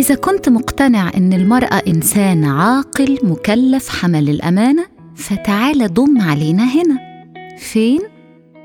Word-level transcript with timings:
إذا 0.00 0.14
كنت 0.14 0.48
مقتنع 0.48 1.10
إن 1.16 1.32
المرأة 1.32 1.82
إنسان 1.88 2.44
عاقل 2.44 3.18
مكلف 3.22 3.88
حمل 3.88 4.28
الأمانة 4.28 4.86
فتعال 5.16 5.94
ضم 5.94 6.20
علينا 6.20 6.64
هنا. 6.64 7.24
فين؟ 7.58 8.00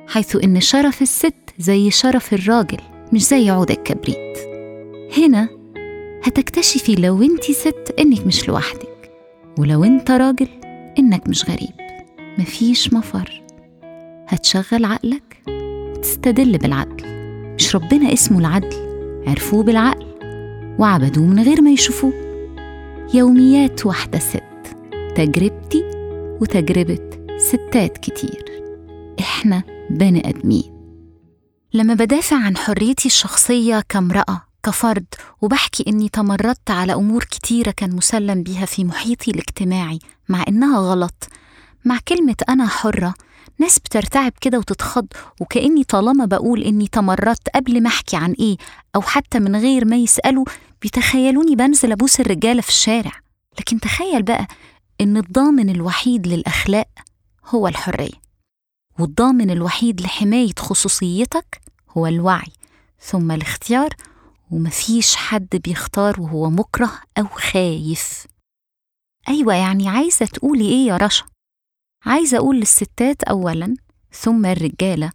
حيث 0.08 0.36
إن 0.44 0.60
شرف 0.60 1.02
الست 1.02 1.34
زي 1.60 1.92
شرف 1.92 2.34
الراجل 2.34 2.78
مش 3.14 3.28
زي 3.28 3.50
عود 3.50 3.72
الكبريت. 3.72 4.38
هنا 5.18 5.50
هتكتشفي 6.24 6.96
لو 6.96 7.22
أنت 7.22 7.44
ست 7.44 7.96
إنك 8.00 8.28
مش 8.28 8.48
لوحدك 8.48 9.12
ولو 9.60 9.84
أنت 9.84 10.12
راجل 10.12 10.48
إنك 11.00 11.28
مش 11.28 11.46
غريب. 11.50 11.74
مفيش 12.38 12.94
مفر. 12.94 13.42
هتشغل 14.28 14.86
عقلك 14.86 15.38
وتستدل 15.48 16.58
بالعدل. 16.58 17.06
مش 17.56 17.76
ربنا 17.76 18.14
اسمه 18.14 18.40
العدل 18.40 18.76
عرفوه 19.28 19.64
بالعقل. 19.64 20.09
وعبدوه 20.80 21.26
من 21.26 21.40
غير 21.40 21.62
ما 21.62 21.72
يشوفوه. 21.72 22.14
يوميات 23.14 23.86
واحدة 23.86 24.20
ست 24.20 24.44
تجربتي 25.16 25.84
وتجربة 26.42 27.10
ستات 27.38 27.98
كتير. 27.98 28.46
إحنا 29.20 29.64
بني 29.90 30.30
آدمين. 30.30 30.64
لما 31.74 31.94
بدافع 31.94 32.38
عن 32.38 32.58
حريتي 32.58 33.06
الشخصية 33.08 33.84
كامرأة 33.90 34.42
كفرد 34.64 35.06
وبحكي 35.42 35.84
إني 35.88 36.10
تمردت 36.10 36.72
على 36.72 36.94
أمور 36.94 37.24
كتيرة 37.24 37.72
كان 37.72 37.96
مسلم 37.96 38.44
بيها 38.44 38.66
في 38.66 38.84
محيطي 38.84 39.32
الاجتماعي 39.32 40.00
مع 40.30 40.44
إنها 40.48 40.80
غلط. 40.80 41.28
مع 41.86 42.00
كلمة 42.08 42.36
أنا 42.50 42.68
حرة 42.68 43.14
ناس 43.60 43.80
بترتعب 43.80 44.32
كده 44.42 44.58
وتتخض 44.58 45.08
وكأني 45.42 45.84
طالما 45.84 46.26
بقول 46.26 46.64
إني 46.64 46.88
تمردت 46.88 47.50
قبل 47.56 47.84
ما 47.84 47.88
أحكي 47.88 48.16
عن 48.18 48.32
إيه 48.32 48.58
أو 48.96 49.02
حتى 49.02 49.40
من 49.40 49.56
غير 49.56 49.86
ما 49.86 49.96
يسألوا 49.96 50.46
بيتخيلوني 50.82 51.56
بنزل 51.56 51.92
أبوس 51.92 52.20
الرجالة 52.20 52.62
في 52.62 52.70
الشارع. 52.70 53.12
لكن 53.60 53.80
تخيل 53.80 54.24
بقى 54.24 54.48
إن 55.02 55.18
الضامن 55.18 55.70
الوحيد 55.70 56.28
للأخلاق 56.28 56.90
هو 57.46 57.68
الحرية. 57.68 58.22
والضامن 59.00 59.50
الوحيد 59.52 60.02
لحماية 60.02 60.54
خصوصيتك 60.60 61.62
هو 61.98 62.08
الوعي. 62.08 62.52
ثم 63.02 63.32
الاختيار 63.32 63.90
ومفيش 64.52 65.16
حد 65.16 65.48
بيختار 65.64 66.22
وهو 66.22 66.50
مكره 66.50 66.92
أو 67.18 67.26
خايف. 67.28 68.28
أيوة 69.30 69.54
يعني 69.56 69.90
عايزة 69.90 70.26
تقولي 70.26 70.66
إيه 70.66 70.88
يا 70.88 70.98
رشا؟ 70.98 71.26
عايزة 72.06 72.38
أقول 72.38 72.58
للستات 72.58 73.24
أولاً 73.24 73.76
ثم 74.12 74.46
الرجالة 74.46 75.12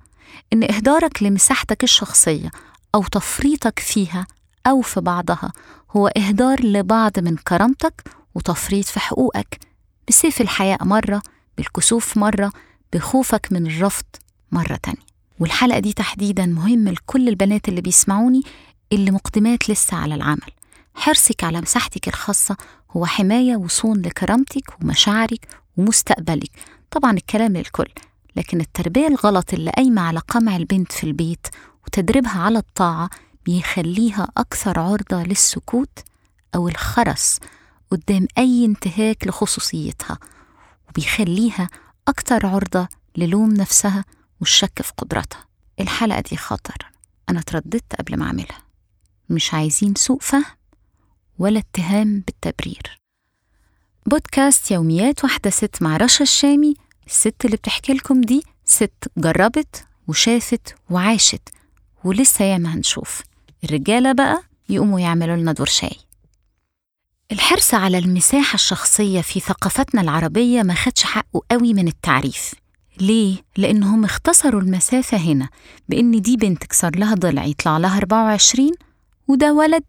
إن 0.52 0.62
إهدارك 0.74 1.22
لمساحتك 1.22 1.84
الشخصية 1.84 2.50
أو 2.94 3.02
تفريطك 3.02 3.78
فيها 3.78 4.26
أو 4.66 4.80
في 4.80 5.00
بعضها. 5.00 5.52
هو 5.96 6.06
إهدار 6.08 6.66
لبعض 6.66 7.18
من 7.18 7.36
كرامتك 7.36 8.02
وتفريط 8.34 8.86
في 8.86 9.00
حقوقك. 9.00 9.58
بسيف 10.08 10.40
الحياء 10.40 10.84
مرة 10.84 11.22
بالكسوف 11.56 12.16
مرة 12.16 12.52
بخوفك 12.92 13.48
من 13.50 13.66
الرفض 13.66 14.04
مرة 14.52 14.76
تانية. 14.82 15.04
والحلقة 15.40 15.78
دي 15.78 15.92
تحديدا 15.92 16.46
مهمة 16.46 16.90
لكل 16.90 17.28
البنات 17.28 17.68
اللي 17.68 17.80
بيسمعوني 17.80 18.42
اللي 18.92 19.10
مقدمات 19.10 19.70
لسه 19.70 19.96
على 19.96 20.14
العمل. 20.14 20.50
حرصك 20.94 21.44
على 21.44 21.60
مساحتك 21.60 22.08
الخاصة 22.08 22.56
هو 22.90 23.06
حماية 23.06 23.56
وصون 23.56 24.02
لكرامتك 24.02 24.82
ومشاعرك 24.82 25.48
ومستقبلك. 25.76 26.50
طبعا 26.90 27.12
الكلام 27.12 27.56
للكل 27.56 27.88
لكن 28.36 28.60
التربية 28.60 29.06
الغلط 29.06 29.54
اللي 29.54 29.70
قايمة 29.70 30.02
على 30.02 30.18
قمع 30.18 30.56
البنت 30.56 30.92
في 30.92 31.04
البيت 31.04 31.46
وتدريبها 31.86 32.40
على 32.40 32.58
الطاعة 32.58 33.10
بيخليها 33.44 34.28
أكثر 34.36 34.80
عرضة 34.80 35.22
للسكوت 35.22 35.98
أو 36.54 36.68
الخرس 36.68 37.38
قدام 37.90 38.26
أي 38.38 38.64
انتهاك 38.64 39.26
لخصوصيتها 39.26 40.18
وبيخليها 40.88 41.68
أكثر 42.08 42.46
عرضة 42.46 42.88
للوم 43.16 43.52
نفسها 43.52 44.04
والشك 44.40 44.82
في 44.82 44.92
قدرتها. 44.98 45.44
الحلقة 45.80 46.20
دي 46.20 46.36
خطر. 46.36 46.90
أنا 47.28 47.40
ترددت 47.40 47.94
قبل 47.98 48.16
ما 48.16 48.26
أعملها. 48.26 48.62
مش 49.30 49.54
عايزين 49.54 49.94
سوء 49.94 50.18
فهم 50.20 50.44
ولا 51.38 51.58
اتهام 51.58 52.24
بالتبرير. 52.26 53.00
بودكاست 54.06 54.70
يوميات 54.70 55.24
واحدة 55.24 55.50
ست 55.50 55.82
مع 55.82 55.96
رشا 55.96 56.22
الشامي. 56.22 56.74
الست 57.06 57.44
اللي 57.44 57.56
بتحكي 57.56 57.92
لكم 57.92 58.20
دي 58.20 58.42
ست 58.64 59.10
جربت 59.16 59.86
وشافت 60.08 60.74
وعاشت 60.90 61.48
ولسه 62.04 62.44
ياما 62.44 62.74
هنشوف. 62.74 63.22
الرجالة 63.64 64.12
بقى 64.12 64.42
يقوموا 64.68 65.00
يعملوا 65.00 65.36
لنا 65.36 65.52
دور 65.52 65.66
شاي. 65.66 65.96
الحرص 67.32 67.74
على 67.74 67.98
المساحة 67.98 68.54
الشخصية 68.54 69.20
في 69.20 69.40
ثقافتنا 69.40 70.00
العربية 70.00 70.62
ما 70.62 70.74
خدش 70.74 71.04
حقه 71.04 71.40
قوي 71.50 71.74
من 71.74 71.88
التعريف. 71.88 72.54
ليه؟ 73.00 73.36
لأنهم 73.56 74.04
اختصروا 74.04 74.60
المسافة 74.60 75.16
هنا 75.16 75.48
بإن 75.88 76.20
دي 76.22 76.36
بنت 76.36 76.64
كسر 76.64 76.90
لها 76.96 77.14
ضلع 77.14 77.44
يطلع 77.44 77.78
لها 77.78 77.98
24 77.98 78.70
وده 79.28 79.52
ولد 79.52 79.84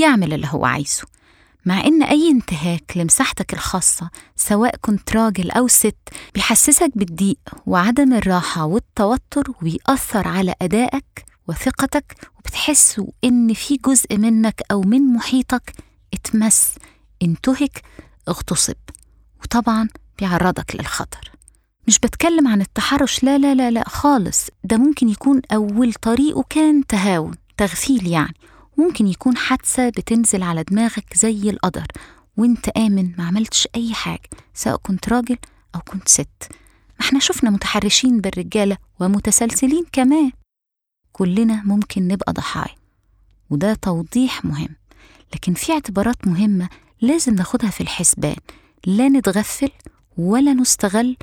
يعمل 0.00 0.32
اللي 0.32 0.46
هو 0.50 0.64
عايزه. 0.66 1.02
مع 1.66 1.80
إن 1.84 2.02
أي 2.02 2.28
انتهاك 2.30 2.92
لمساحتك 2.96 3.52
الخاصة 3.52 4.10
سواء 4.36 4.76
كنت 4.80 5.16
راجل 5.16 5.50
أو 5.50 5.68
ست 5.68 5.96
بيحسسك 6.34 6.90
بالضيق 6.94 7.38
وعدم 7.66 8.12
الراحة 8.12 8.64
والتوتر 8.64 9.44
وبيأثر 9.50 10.28
على 10.28 10.54
أدائك 10.62 11.24
وثقتك 11.48 12.16
وبتحس 12.48 13.00
إن 13.24 13.54
في 13.54 13.76
جزء 13.76 14.16
منك 14.16 14.62
أو 14.70 14.80
من 14.80 15.12
محيطك 15.12 15.72
اتمس 16.14 16.74
انتهك 17.22 17.82
اغتصب 18.28 18.74
وطبعا 19.42 19.88
بيعرضك 20.18 20.76
للخطر. 20.76 21.30
مش 21.86 21.98
بتكلم 21.98 22.48
عن 22.48 22.60
التحرش 22.60 23.24
لا 23.24 23.38
لا 23.38 23.54
لا 23.54 23.70
لا 23.70 23.88
خالص. 23.88 24.46
ده 24.64 24.76
ممكن 24.76 25.08
يكون 25.08 25.42
أول 25.52 25.92
طريقه 25.94 26.44
كان 26.50 26.86
تهاون 26.86 27.34
تغفيل 27.56 28.06
يعني. 28.06 28.34
ممكن 28.76 29.06
يكون 29.06 29.36
حادثة 29.36 29.88
بتنزل 29.88 30.42
على 30.42 30.62
دماغك 30.62 31.16
زي 31.16 31.50
القدر 31.50 31.86
وانت 32.36 32.68
آمن 32.68 33.12
ما 33.18 33.26
عملتش 33.26 33.68
أي 33.74 33.94
حاجة 33.94 34.28
سواء 34.54 34.76
كنت 34.76 35.08
راجل 35.08 35.38
أو 35.74 35.80
كنت 35.80 36.08
ست. 36.08 36.48
ما 37.00 37.06
إحنا 37.06 37.20
شفنا 37.20 37.50
متحرشين 37.50 38.20
بالرجالة 38.20 38.76
ومتسلسلين 39.00 39.84
كمان. 39.92 40.32
كلنا 41.18 41.62
ممكن 41.64 42.08
نبقى 42.08 42.32
ضحايا 42.32 42.74
وده 43.50 43.74
توضيح 43.74 44.44
مهم 44.44 44.68
لكن 45.34 45.54
في 45.54 45.72
اعتبارات 45.72 46.26
مهمة 46.26 46.68
لازم 47.00 47.34
ناخدها 47.34 47.70
في 47.70 47.80
الحسبان 47.80 48.36
لا 48.86 49.08
نتغفل 49.08 49.70
ولا 50.18 50.52
نستغل 50.54 51.16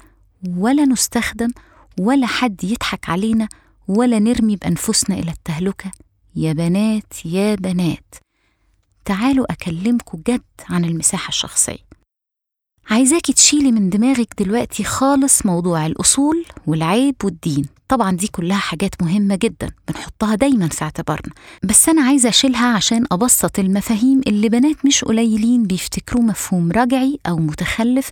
ولا 0.50 0.86
نستخدم 0.86 1.52
ولا 2.00 2.28
حد 2.28 2.64
يضحك 2.64 3.10
علينا 3.10 3.50
ولا 3.88 4.20
نرمي 4.20 4.56
بأنفسنا 4.56 5.16
إلى 5.16 5.32
التهلكة. 5.32 5.92
يا 6.36 6.54
بنات 6.54 7.26
يا 7.26 7.56
بنات 7.56 8.16
تعالوا 9.06 9.52
أكلمكم 9.52 10.22
جد 10.28 10.42
عن 10.70 10.86
المساحة 10.86 11.30
الشخصية. 11.30 11.86
عايزاكي 12.90 13.34
تشيلي 13.34 13.72
من 13.72 13.90
دماغك 13.90 14.34
دلوقتي 14.44 14.84
خالص 14.84 15.46
موضوع 15.46 15.86
الأصول 15.86 16.46
والعيب 16.68 17.16
والدين. 17.24 17.66
طبعا 17.88 18.12
دي 18.12 18.28
كلها 18.28 18.58
حاجات 18.58 19.02
مهمة 19.02 19.36
جدا 19.36 19.72
بنحطها 19.88 20.36
دايما 20.36 20.68
في 20.68 20.84
اعتبارنا. 20.84 21.34
بس 21.64 21.90
أنا 21.90 22.02
عايزة 22.02 22.30
أشيلها 22.30 22.76
عشان 22.76 23.06
أبسط 23.12 23.60
المفاهيم 23.60 24.22
اللي 24.28 24.50
بنات 24.50 24.86
مش 24.86 25.04
قليلين 25.06 25.64
بيفتكروه 25.64 26.24
مفهوم 26.24 26.72
رجعي 26.72 27.20
أو 27.28 27.38
متخلف 27.38 28.10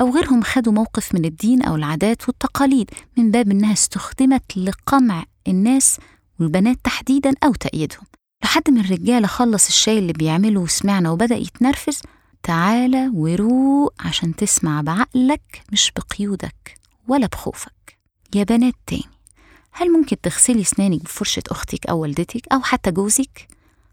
أو 0.00 0.10
غيرهم 0.14 0.42
خدوا 0.42 0.72
موقف 0.72 1.14
من 1.14 1.24
الدين 1.24 1.62
أو 1.62 1.74
العادات 1.76 2.28
والتقاليد 2.28 2.90
من 3.18 3.30
باب 3.30 3.50
إنها 3.50 3.72
استخدمت 3.72 4.56
لقمع 4.56 5.24
الناس 5.48 5.98
والبنات 6.40 6.78
تحديدا 6.84 7.32
أو 7.44 7.52
تأييدهم. 7.54 8.04
لحد 8.44 8.70
ما 8.70 8.80
الرجالة 8.80 9.26
خلص 9.26 9.66
الشاي 9.66 9.98
اللي 9.98 10.12
بيعمله 10.12 10.60
وسمعنا 10.60 11.10
وبدأ 11.10 11.36
يتنرفز 11.36 11.98
تعالى 12.44 13.10
وروق 13.14 13.94
عشان 14.00 14.36
تسمع 14.36 14.80
بعقلك 14.80 15.62
مش 15.72 15.92
بقيودك 15.96 16.74
ولا 17.08 17.26
بخوفك. 17.26 17.98
يا 18.34 18.44
بنات 18.44 18.74
تاني 18.86 19.04
هل 19.72 19.92
ممكن 19.92 20.20
تغسلي 20.20 20.64
سنانك 20.64 21.02
بفرشة 21.02 21.42
أختك 21.50 21.86
أو 21.86 21.98
والدتك 21.98 22.52
أو 22.52 22.60
حتى 22.62 22.90
جوزك؟ 22.90 23.48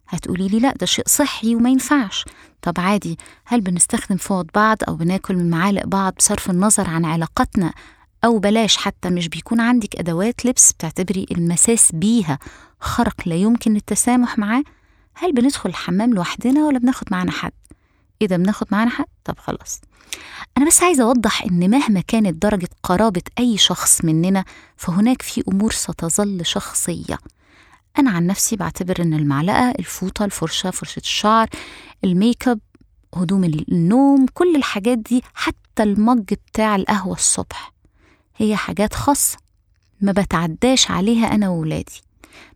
هتقولي 0.07 0.47
لي 0.47 0.59
لا 0.59 0.73
ده 0.79 0.85
شيء 0.85 1.05
صحي 1.07 1.55
وما 1.55 1.69
ينفعش. 1.69 2.25
طب 2.61 2.73
عادي 2.77 3.17
هل 3.45 3.61
بنستخدم 3.61 4.17
فوط 4.17 4.45
بعض 4.55 4.77
أو 4.87 4.95
بناكل 4.95 5.35
من 5.35 5.49
معالق 5.49 5.85
بعض 5.85 6.13
بصرف 6.17 6.49
النظر 6.49 6.89
عن 6.89 7.05
علاقتنا 7.05 7.73
أو 8.25 8.39
بلاش 8.39 8.77
حتى 8.77 9.09
مش 9.09 9.27
بيكون 9.27 9.59
عندك 9.59 9.95
أدوات 9.95 10.45
لبس 10.45 10.71
بتعتبري 10.71 11.25
المساس 11.31 11.91
بيها 11.93 12.39
خرق 12.79 13.15
لا 13.25 13.35
يمكن 13.35 13.75
التسامح 13.75 14.37
معاه؟ 14.37 14.63
هل 15.13 15.33
بندخل 15.33 15.69
الحمام 15.69 16.13
لوحدنا 16.13 16.65
ولا 16.65 16.79
بناخد 16.79 17.07
معانا 17.11 17.31
حد؟ 17.31 17.51
إيه 18.21 18.27
ده 18.27 18.37
بناخد 18.37 18.67
معانا 18.71 18.89
حد 18.89 19.05
طب 19.23 19.37
خلاص. 19.39 19.81
أنا 20.57 20.67
بس 20.67 20.83
عايزة 20.83 21.03
أوضح 21.03 21.43
إن 21.43 21.69
مهما 21.69 22.01
كانت 22.01 22.41
درجة 22.43 22.69
قرابة 22.83 23.21
أي 23.39 23.57
شخص 23.57 24.05
مننا 24.05 24.45
فهناك 24.77 25.21
في 25.21 25.43
أمور 25.47 25.71
ستظل 25.71 26.45
شخصية. 26.45 27.17
أنا 27.99 28.11
عن 28.11 28.27
نفسي 28.27 28.55
بعتبر 28.55 29.01
إن 29.01 29.13
المعلقة 29.13 29.71
الفوطة 29.71 30.25
الفرشة 30.25 30.71
فرشة 30.71 30.99
الشعر 30.99 31.47
الميك 32.03 32.47
أب 32.47 32.59
هدوم 33.15 33.43
النوم 33.43 34.25
كل 34.33 34.55
الحاجات 34.55 34.97
دي 34.97 35.23
حتى 35.33 35.83
المج 35.83 36.33
بتاع 36.33 36.75
القهوة 36.75 37.15
الصبح 37.15 37.71
هي 38.37 38.55
حاجات 38.55 38.93
خاصة. 38.93 39.37
ما 40.01 40.11
بتعداش 40.11 40.91
عليها 40.91 41.35
أنا 41.35 41.49
وولادي. 41.49 42.01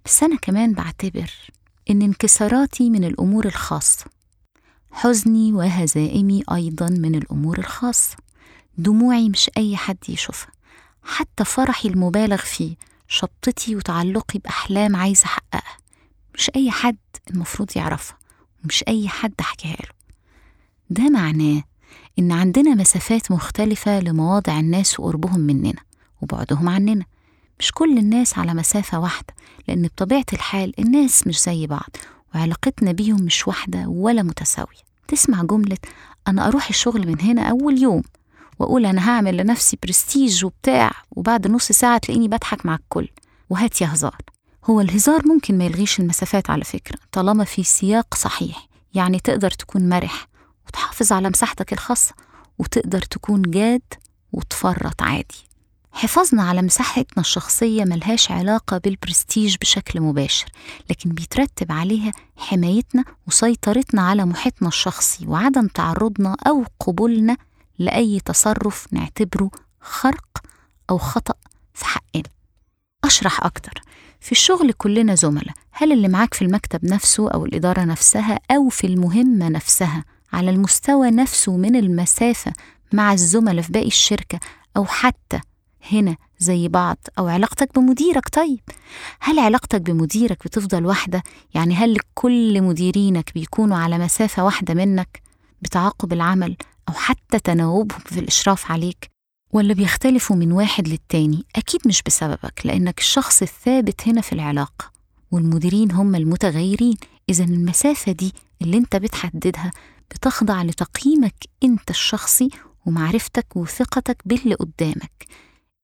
بس 0.06 0.24
أنا 0.24 0.36
كمان 0.36 0.74
بعتبر 0.74 1.32
إن 1.90 2.02
انكساراتي 2.02 2.90
من 2.90 3.04
الأمور 3.04 3.46
الخاصة. 3.46 4.06
حزني 4.98 5.54
وهزائمي 5.54 6.44
أيضا 6.52 6.90
من 6.90 7.16
الأمور 7.16 7.58
الخاصة. 7.60 8.16
دموعي 8.78 9.30
مش 9.30 9.50
أي 9.58 9.78
حد 9.78 9.98
يشوفها 10.10 10.52
حتى 11.04 11.46
فرحي 11.46 11.90
المبالغ 11.90 12.38
فيه 12.38 12.76
شطتي 13.08 13.76
وتعلقي 13.76 14.40
بأحلام 14.40 14.96
عايزة 14.96 15.26
أحققها. 15.26 15.78
مش 16.36 16.52
أي 16.56 16.72
حد 16.72 16.98
المفروض 17.30 17.70
يعرفها 17.76 18.18
ومش 18.64 18.84
أي 18.88 19.08
حد 19.10 19.34
أحكيها 19.40 19.76
له. 19.76 19.90
ده 20.90 21.10
معناه 21.10 21.64
إن 22.20 22.32
عندنا 22.32 22.76
مسافات 22.76 23.32
مختلفة 23.32 24.00
لمواضع 24.00 24.60
الناس 24.60 25.00
وقربهم 25.00 25.40
مننا 25.40 25.82
وبعدهم 26.22 26.70
عننا. 26.70 27.06
مش 27.60 27.72
كل 27.72 27.98
الناس 27.98 28.38
على 28.38 28.54
مسافة 28.54 29.00
واحدة 29.00 29.34
لأن 29.68 29.88
بطبيعة 29.88 30.26
الحال 30.34 30.80
الناس 30.80 31.28
مش 31.28 31.42
زي 31.44 31.68
بعض 31.68 31.90
وعلاقتنا 32.36 32.92
بيهم 32.92 33.22
مش 33.22 33.48
واحدة 33.48 33.88
ولا 33.88 34.24
متساوية. 34.24 34.86
تسمع 35.08 35.44
جملة 35.44 35.78
أنا 36.28 36.48
أروح 36.48 36.70
الشغل 36.70 37.08
من 37.08 37.22
هنا 37.22 37.50
أول 37.50 37.82
يوم 37.82 38.02
وأقول 38.60 38.86
أنا 38.86 39.10
هعمل 39.10 39.38
لنفسي 39.38 39.78
برستيج 39.84 40.46
وبتاع 40.46 40.92
وبعد 41.12 41.48
نص 41.48 41.72
ساعة 41.72 41.98
تلاقيني 41.98 42.28
بضحك 42.28 42.66
مع 42.66 42.76
الكل. 42.76 43.08
وهات 43.50 43.82
يا 43.82 43.94
هزار. 43.94 44.18
هو 44.66 44.82
الهزار 44.82 45.28
ممكن 45.28 45.58
ما 45.58 45.66
يلغيش 45.66 46.00
المسافات 46.00 46.50
على 46.50 46.64
فكرة 46.64 46.98
طالما 47.12 47.44
في 47.44 47.64
سياق 47.64 48.16
صحيح. 48.16 48.68
يعني 48.94 49.20
تقدر 49.20 49.52
تكون 49.52 49.90
مرح 49.90 50.28
وتحافظ 50.68 51.12
على 51.12 51.30
مساحتك 51.30 51.74
الخاصة 51.74 52.14
وتقدر 52.60 53.02
تكون 53.02 53.42
جاد 53.42 53.94
وتفرط 54.32 55.02
عادي. 55.02 55.45
حفاظنا 55.96 56.44
على 56.44 56.62
مساحتنا 56.62 57.22
الشخصية 57.22 57.84
ملهاش 57.84 58.32
علاقة 58.32 58.78
بالبرستيج 58.78 59.56
بشكل 59.62 60.02
مباشر 60.02 60.46
لكن 60.90 61.10
بيترتب 61.10 61.72
عليها 61.72 62.12
حمايتنا 62.38 63.04
وسيطرتنا 63.28 64.02
على 64.02 64.26
محيطنا 64.26 64.68
الشخصي 64.68 65.28
وعدم 65.28 65.68
تعرضنا 65.68 66.36
أو 66.48 66.64
قبولنا 66.80 67.38
لأي 67.80 68.20
تصرف 68.20 68.88
نعتبره 68.92 69.52
خرق 69.82 70.44
أو 70.90 70.98
خطأ 70.98 71.34
في 71.74 71.86
حقنا. 71.86 72.24
أشرح 73.04 73.46
أكتر 73.46 73.82
في 74.20 74.32
الشغل 74.32 74.74
كلنا 74.74 75.16
زملاء 75.16 75.54
هل 75.72 75.92
اللي 75.92 76.08
معاك 76.08 76.34
في 76.34 76.42
المكتب 76.42 76.86
نفسه 76.86 77.30
أو 77.32 77.46
الإدارة 77.46 77.82
نفسها 77.84 78.40
أو 78.52 78.70
في 78.70 78.88
المهمة 78.88 79.50
نفسها 79.50 80.06
على 80.34 80.50
المستوى 80.50 81.12
نفسه 81.12 81.58
من 81.58 81.76
المسافة 81.76 82.54
مع 82.94 83.14
الزملاء 83.14 83.62
في 83.62 83.72
باقي 83.72 83.88
الشركة 83.88 84.40
أو 84.78 84.86
حتى 84.86 85.40
هنا 85.92 86.16
زي 86.40 86.68
بعض 86.68 86.98
أو 87.20 87.28
علاقتك 87.28 87.80
بمديرك 87.80 88.30
طيب 88.30 88.60
هل 89.20 89.40
علاقتك 89.40 89.82
بمديرك 89.82 90.44
بتفضل 90.46 90.86
واحدة؟ 90.86 91.24
يعني 91.54 91.76
هل 91.76 91.98
كل 92.14 92.62
مديرينك 92.62 93.32
بيكونوا 93.34 93.78
على 93.78 93.98
مسافة 93.98 94.44
واحدة 94.46 94.74
منك 94.74 95.22
بتعاقب 95.62 96.14
العمل 96.14 96.56
أو 96.90 96.94
حتى 96.94 97.40
تناوبهم 97.40 98.00
في 98.06 98.20
الإشراف 98.20 98.72
عليك؟ 98.72 99.10
ولا 99.54 99.74
بيختلفوا 99.74 100.36
من 100.36 100.52
واحد 100.52 100.88
للتاني؟ 100.88 101.46
أكيد 101.56 101.82
مش 101.88 102.02
بسببك 102.06 102.62
لأنك 102.66 103.00
الشخص 103.00 103.42
الثابت 103.42 104.08
هنا 104.08 104.22
في 104.22 104.34
العلاقة 104.34 104.92
والمديرين 105.32 105.92
هم 105.92 106.16
المتغيرين 106.16 106.96
إذا 107.30 107.44
المسافة 107.44 108.12
دي 108.12 108.34
اللي 108.62 108.78
أنت 108.78 108.96
بتحددها 108.96 109.72
بتخضع 110.12 110.64
لتقييمك 110.64 111.36
أنت 111.64 111.90
الشخصي 111.90 112.50
ومعرفتك 112.86 113.56
وثقتك 113.56 114.18
باللي 114.26 114.56
قدامك 114.56 115.26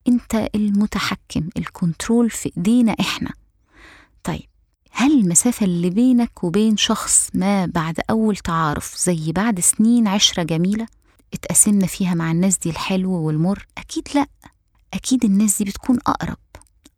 انت 0.07 0.49
المتحكم 0.55 1.49
الكنترول 1.57 2.29
في 2.29 2.51
ايدينا 2.57 2.95
إحنا. 2.99 3.31
طيب 4.23 4.47
هل 4.91 5.11
المسافة 5.19 5.65
اللي 5.65 5.89
بينك 5.89 6.43
وبين 6.43 6.77
شخص 6.77 7.29
ما 7.33 7.65
بعد 7.65 7.99
أول 8.09 8.37
تعارف 8.37 8.97
زي 8.97 9.31
بعد 9.31 9.59
سنين 9.59 10.07
عشرة 10.07 10.43
جميلة 10.43 10.87
اتقاسمنا 11.33 11.87
فيها 11.87 12.13
مع 12.13 12.31
الناس 12.31 12.57
دي 12.57 12.69
الحلو 12.69 13.11
والمر؟ 13.11 13.65
أكيد 13.77 14.07
لأ. 14.15 14.27
أكيد 14.93 15.25
الناس 15.25 15.57
دي 15.57 15.63
بتكون 15.63 15.97
أقرب. 16.07 16.37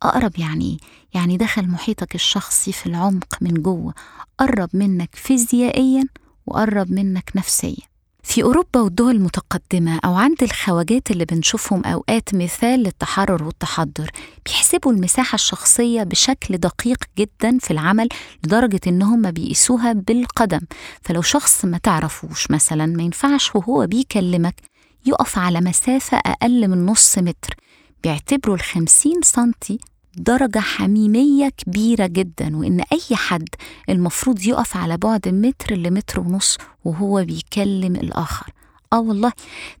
أقرب 0.02 0.38
يعني 0.38 0.78
يعني 1.14 1.36
دخل 1.36 1.68
محيطك 1.68 2.14
الشخصي 2.14 2.72
في 2.72 2.86
العمق 2.86 3.36
من 3.40 3.54
جوه 3.54 3.94
قرب 4.38 4.68
منك 4.72 5.14
فيزيائيا 5.14 6.04
وقرب 6.46 6.90
منك 6.90 7.32
نفسيا. 7.36 7.86
في 8.24 8.42
أوروبا 8.42 8.80
والدول 8.80 9.16
المتقدمة 9.16 10.00
أو 10.04 10.14
عند 10.14 10.42
الخواجات 10.42 11.10
اللي 11.10 11.24
بنشوفهم 11.24 11.84
أوقات 11.84 12.34
مثال 12.34 12.80
للتحرر 12.80 13.44
والتحضر 13.44 14.10
بيحسبوا 14.46 14.92
المساحة 14.92 15.34
الشخصية 15.34 16.02
بشكل 16.02 16.56
دقيق 16.56 17.04
جدا 17.18 17.58
في 17.58 17.70
العمل 17.70 18.08
لدرجة 18.44 18.80
إنهم 18.86 19.18
ما 19.18 19.30
بيقيسوها 19.30 19.92
بالقدم. 19.92 20.60
فلو 21.02 21.22
شخص 21.22 21.64
ما 21.64 21.78
تعرفوش 21.78 22.50
مثلا 22.50 22.86
ما 22.86 23.02
ينفعش 23.02 23.54
وهو 23.54 23.86
بيكلمك 23.86 24.54
يقف 25.06 25.38
على 25.38 25.60
مسافة 25.60 26.16
أقل 26.16 26.68
من 26.68 26.86
نص 26.86 27.18
متر 27.18 27.54
بيعتبروا 28.02 28.54
الخمسين 28.56 29.22
سنتي 29.22 29.78
درجة 30.16 30.58
حميمية 30.58 31.48
كبيرة 31.48 32.06
جدا 32.06 32.56
وإن 32.56 32.80
أي 32.80 33.16
حد 33.16 33.48
المفروض 33.88 34.42
يقف 34.46 34.76
على 34.76 34.96
بعد 34.96 35.28
متر 35.28 35.74
لمتر 35.74 36.20
ونص 36.20 36.58
وهو 36.84 37.24
بيكلم 37.24 37.96
الآخر. 37.96 38.50
آه 38.92 39.00
والله 39.00 39.32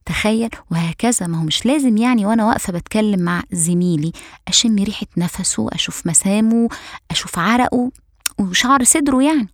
تخيل 0.06 0.50
وهكذا. 0.70 1.26
ما 1.26 1.40
هو 1.40 1.44
مش 1.44 1.66
لازم 1.66 1.96
يعني 1.96 2.26
وأنا 2.26 2.46
واقفة 2.46 2.72
بتكلم 2.72 3.20
مع 3.20 3.42
زميلي 3.52 4.12
أشم 4.48 4.76
ريحة 4.76 5.06
نفسه 5.16 5.68
أشوف 5.72 6.06
مسامه 6.06 6.68
أشوف 7.10 7.38
عرقه 7.38 7.90
وشعر 8.38 8.84
صدره 8.84 9.22
يعني. 9.22 9.48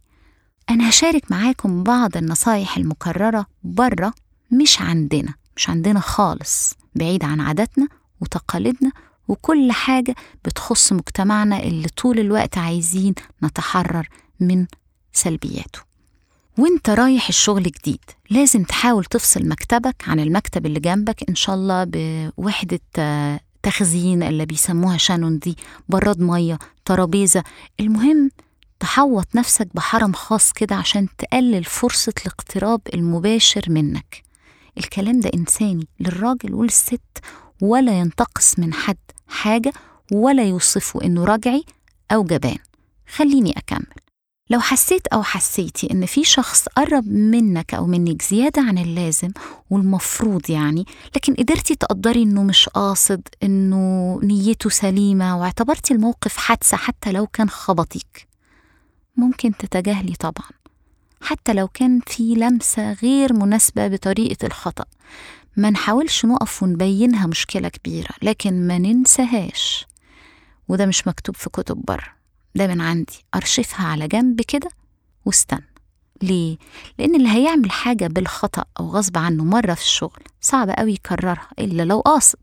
أنا 0.70 0.88
هشارك 0.88 1.30
معاكم 1.30 1.82
بعض 1.82 2.16
النصايح 2.16 2.76
المكررة 2.76 3.46
بره 3.64 4.12
مش 4.50 4.80
عندنا 4.80 5.34
مش 5.56 5.70
عندنا 5.70 6.00
خالص 6.00 6.74
بعيد 6.94 7.24
عن 7.24 7.40
عاداتنا 7.40 7.88
وتقاليدنا 8.20 8.92
وكل 9.30 9.72
حاجة 9.72 10.14
بتخص 10.44 10.92
مجتمعنا 10.92 11.62
اللي 11.62 11.88
طول 11.88 12.18
الوقت 12.18 12.58
عايزين 12.58 13.14
نتحرر 13.42 14.08
من 14.40 14.66
سلبياته. 15.12 15.80
وانت 16.58 16.90
رايح 16.90 17.28
الشغل 17.28 17.62
جديد 17.62 18.00
لازم 18.30 18.62
تحاول 18.62 19.04
تفصل 19.04 19.48
مكتبك 19.48 20.08
عن 20.08 20.20
المكتب 20.20 20.66
اللي 20.66 20.80
جنبك 20.80 21.28
إن 21.28 21.34
شاء 21.34 21.54
الله 21.54 21.86
بوحدة 21.86 22.80
تخزين 23.62 24.22
اللي 24.22 24.46
بيسموها 24.46 24.96
شانون 24.96 25.38
دي 25.38 25.56
براد 25.88 26.20
مية 26.20 26.58
ترابيزة. 26.84 27.44
المهم 27.80 28.30
تحوط 28.80 29.26
نفسك 29.34 29.68
بحرم 29.74 30.12
خاص 30.12 30.52
كده 30.52 30.76
عشان 30.76 31.08
تقلل 31.18 31.64
فرصة 31.64 32.12
الاقتراب 32.20 32.80
المباشر 32.94 33.64
منك. 33.68 34.22
الكلام 34.78 35.20
ده 35.20 35.30
إنساني 35.34 35.86
للراجل 36.00 36.54
وللست 36.54 37.00
ولا 37.62 37.98
ينتقص 37.98 38.58
من 38.58 38.74
حد. 38.74 38.96
حاجة 39.30 39.72
ولا 40.12 40.44
يوصفه 40.44 41.04
إنه 41.04 41.24
رجعي 41.24 41.64
أو 42.12 42.24
جبان. 42.24 42.58
خليني 43.08 43.58
أكمل. 43.58 43.86
لو 44.50 44.60
حسيت 44.60 45.06
أو 45.06 45.22
حسيتي 45.22 45.88
إن 45.92 46.06
في 46.06 46.24
شخص 46.24 46.68
قرب 46.68 47.08
منك 47.08 47.74
أو 47.74 47.86
منك 47.86 48.22
زيادة 48.22 48.62
عن 48.62 48.78
اللازم 48.78 49.30
والمفروض 49.70 50.50
يعني 50.50 50.84
لكن 51.16 51.34
قدرتي 51.34 51.74
تقدري 51.74 52.22
إنه 52.22 52.42
مش 52.42 52.68
قاصد 52.68 53.28
إنه 53.42 54.18
نيته 54.22 54.70
سليمة 54.70 55.40
واعتبرتي 55.40 55.94
الموقف 55.94 56.36
حادثة 56.36 56.76
حتى 56.76 57.12
لو 57.12 57.26
كان 57.26 57.50
خبطك 57.50 58.28
ممكن 59.16 59.56
تتجاهلي 59.56 60.14
طبعا. 60.14 60.50
حتى 61.22 61.52
لو 61.52 61.68
كان 61.68 62.00
في 62.06 62.34
لمسة 62.34 62.92
غير 62.92 63.32
مناسبة 63.32 63.88
بطريقة 63.88 64.46
الخطأ. 64.46 64.84
ما 65.56 65.70
نحاولش 65.70 66.24
نقف 66.24 66.62
ونبينها 66.62 67.26
مشكلة 67.26 67.68
كبيرة 67.68 68.10
لكن 68.22 68.66
ما 68.66 68.78
ننساهاش 68.78 69.86
وده 70.68 70.86
مش 70.86 71.06
مكتوب 71.06 71.36
في 71.36 71.50
كتب 71.50 71.82
بره. 71.84 72.06
ده 72.54 72.66
من 72.66 72.80
عندي. 72.80 73.24
أرشفها 73.34 73.86
على 73.86 74.08
جنب 74.08 74.40
كده 74.40 74.70
واستنى. 75.24 75.66
ليه؟ 76.22 76.56
لأن 76.98 77.14
اللي 77.14 77.28
هيعمل 77.28 77.70
حاجة 77.70 78.06
بالخطأ 78.06 78.64
أو 78.80 78.88
غصب 78.88 79.18
عنه 79.18 79.44
مرة 79.44 79.74
في 79.74 79.82
الشغل 79.82 80.22
صعب 80.40 80.70
قوي 80.70 80.92
يكررها 80.92 81.48
إلا 81.58 81.82
لو 81.82 82.00
قاصد. 82.00 82.38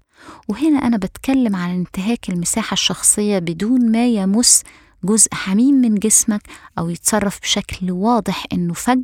وهنا 0.48 0.80
أنا 0.80 0.98
بتكلم 0.98 1.56
عن 1.56 1.70
انتهاك 1.70 2.30
المساحة 2.30 2.74
الشخصية 2.74 3.40
بدون 3.40 3.92
ما 3.92 4.08
يمس 4.08 4.64
جزء 5.04 5.34
حميم 5.34 5.76
من 5.76 5.96
جسمك 5.96 6.42
أو 6.80 6.90
يتصرف 6.90 7.40
بشكل 7.42 7.92
واضح 7.92 8.46
إنه 8.54 8.74
فج 8.74 9.04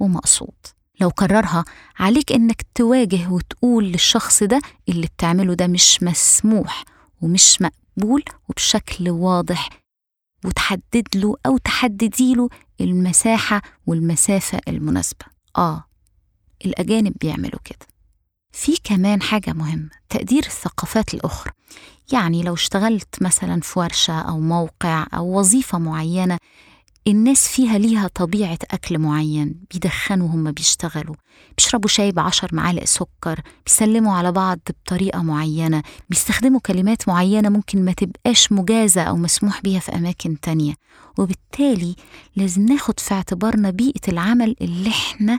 ومقصود. 0.00 0.54
لو 1.00 1.10
كررها 1.10 1.64
عليك 1.98 2.32
إنك 2.32 2.66
تواجه 2.74 3.28
وتقول 3.30 3.84
للشخص 3.84 4.42
ده 4.42 4.60
اللي 4.88 5.06
بتعمله 5.06 5.54
ده 5.54 5.66
مش 5.66 6.02
مسموح 6.02 6.84
ومش 7.22 7.58
مقبول 7.62 8.22
وبشكل 8.48 9.10
واضح 9.10 9.68
وتحدد 10.44 11.08
له 11.14 11.36
أو 11.46 11.56
تحددي 11.58 12.34
له 12.34 12.48
المساحة 12.80 13.62
والمسافة 13.86 14.60
المناسبة. 14.68 15.24
آه 15.58 15.84
الأجانب 16.66 17.12
بيعملوا 17.20 17.60
كده. 17.64 17.86
في 18.52 18.76
كمان 18.84 19.22
حاجة 19.22 19.52
مهمة 19.52 19.90
تقدير 20.08 20.42
الثقافات 20.46 21.14
الأخرى. 21.14 21.52
يعني 22.12 22.42
لو 22.42 22.54
اشتغلت 22.54 23.22
مثلا 23.22 23.60
في 23.60 23.78
ورشة 23.78 24.20
أو 24.20 24.40
موقع 24.40 25.06
أو 25.14 25.38
وظيفة 25.38 25.78
معينة 25.78 26.38
الناس 27.06 27.48
فيها 27.48 27.78
ليها 27.78 28.08
طبيعة 28.08 28.58
أكل 28.70 28.98
معين 28.98 29.54
بيدخنوا 29.70 30.28
هم 30.28 30.50
بيشتغلوا 30.52 31.14
بيشربوا 31.56 31.88
شاي 31.88 32.12
بعشر 32.12 32.48
معالق 32.54 32.84
سكر 32.84 33.40
بيسلموا 33.66 34.14
على 34.14 34.32
بعض 34.32 34.58
بطريقة 34.68 35.22
معينة 35.22 35.82
بيستخدموا 36.10 36.60
كلمات 36.60 37.08
معينة 37.08 37.48
ممكن 37.48 37.84
ما 37.84 37.92
تبقاش 37.92 38.52
مجازة 38.52 39.02
أو 39.02 39.16
مسموح 39.16 39.60
بيها 39.62 39.80
في 39.80 39.92
أماكن 39.94 40.40
تانية. 40.40 40.74
وبالتالي 41.18 41.96
لازم 42.36 42.62
ناخد 42.66 43.00
في 43.00 43.14
اعتبارنا 43.14 43.70
بيئة 43.70 44.00
العمل 44.08 44.56
اللي 44.60 44.88
إحنا 44.90 45.38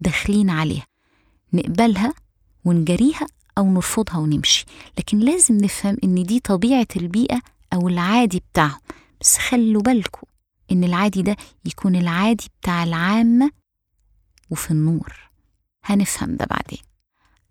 داخلين 0.00 0.50
عليها. 0.50 0.86
نقبلها 1.52 2.14
ونجريها 2.64 3.26
أو 3.58 3.72
نرفضها 3.72 4.18
ونمشي. 4.18 4.64
لكن 4.98 5.18
لازم 5.18 5.56
نفهم 5.56 5.96
إن 6.04 6.22
دي 6.22 6.40
طبيعة 6.40 6.86
البيئة 6.96 7.40
أو 7.72 7.88
العادي 7.88 8.42
بتاعهم. 8.52 8.80
بس 9.20 9.38
خلوا 9.38 9.82
بالكم 9.82 10.22
إن 10.72 10.84
العادي 10.84 11.22
ده 11.22 11.36
يكون 11.64 11.96
العادي 11.96 12.48
بتاع 12.60 12.84
العامة 12.84 13.50
وفي 14.50 14.70
النور. 14.70 15.30
هنفهم 15.84 16.36
ده 16.36 16.46
بعدين. 16.50 16.78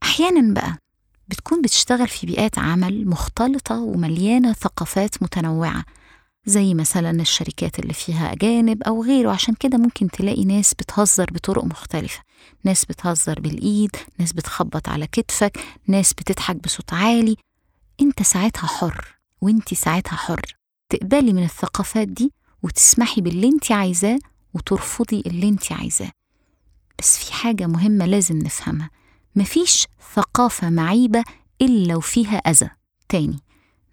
أحيانا 0.04 0.54
بقى 0.54 0.78
بتكون 1.28 1.62
بتشتغل 1.62 2.08
في 2.08 2.28
بيئات 2.28 2.60
عمل 2.60 3.08
مختلطة 3.08 3.80
ومليانة 3.80 4.54
ثقافات 4.54 5.24
متنوعة 5.24 5.86
زي 6.46 6.74
مثلا 6.74 7.22
الشركات 7.22 7.80
اللي 7.80 7.94
فيها 7.94 8.34
أجانب 8.34 8.84
أو 8.84 9.04
غيره. 9.04 9.32
عشان 9.32 9.54
كده 9.54 9.78
ممكن 9.78 10.10
تلاقي 10.10 10.46
ناس 10.46 10.74
بتهزر 10.74 11.26
بطرق 11.32 11.64
مختلفة. 11.64 12.22
ناس 12.64 12.86
بتهزر 12.86 13.40
بالإيد 13.40 13.96
ناس 14.20 14.34
بتخبط 14.34 14.90
على 14.90 15.08
كتفك 15.08 15.60
ناس 15.88 16.14
بتضحك 16.14 16.56
بصوت 16.56 16.94
عالي. 16.94 17.38
أنت 18.02 18.24
ساعتها 18.24 18.68
حر 18.68 19.18
وأنت 19.42 19.74
ساعتها 19.74 20.16
حر. 20.16 20.42
تقبلي 20.90 21.34
من 21.34 21.44
الثقافات 21.44 22.08
دي 22.08 22.34
وتسمحي 22.64 23.22
باللي 23.22 23.48
انت 23.48 23.72
عايزاه 23.72 24.20
وترفضي 24.54 25.24
اللي 25.26 25.50
انت 25.50 25.72
عايزاه. 25.72 26.12
بس 27.00 27.18
في 27.18 27.34
حاجة 27.34 27.68
مهمة 27.68 28.06
لازم 28.06 28.38
نفهمها. 28.38 28.90
مفيش 29.36 29.88
ثقافة 30.16 30.70
معيبة 30.70 31.24
إلا 31.62 31.96
وفيها 31.96 32.38
أذى. 32.38 32.70
تاني 33.10 33.40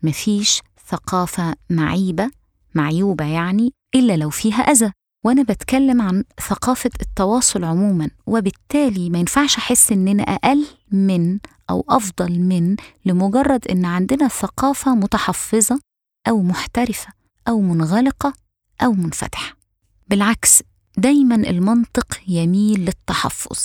مفيش 0.03 0.63
ثقافة 0.89 1.55
معيبة 1.71 2.31
معيوبة 2.75 3.25
يعني 3.25 3.73
إلا 3.95 4.17
لو 4.17 4.31
فيها 4.31 4.61
أذى. 4.61 4.93
وأنا 5.25 5.43
بتكلم 5.43 6.03
عن 6.03 6.25
ثقافة 6.49 6.91
التواصل 7.03 7.65
عموما 7.65 8.11
وبالتالي 8.27 9.11
ما 9.11 9.19
ينفعش 9.19 9.57
أحس 9.57 9.93
إننا 9.93 10.23
أقل 10.23 10.67
من 10.93 11.39
أو 11.71 11.85
أفضل 11.89 12.41
من 12.41 12.77
لمجرد 13.05 13.69
إن 13.69 13.85
عندنا 13.85 14.29
ثقافة 14.29 14.95
متحفظة 14.95 15.81
أو 16.29 16.43
محترفة 16.43 17.13
أو 17.49 17.61
منغلقة 17.61 18.33
أو 18.83 18.93
منفتحة 18.93 19.57
بالعكس 20.09 20.63
دايما 20.99 21.35
المنطق 21.35 22.07
يميل 22.29 22.81
للتحفظ 22.81 23.59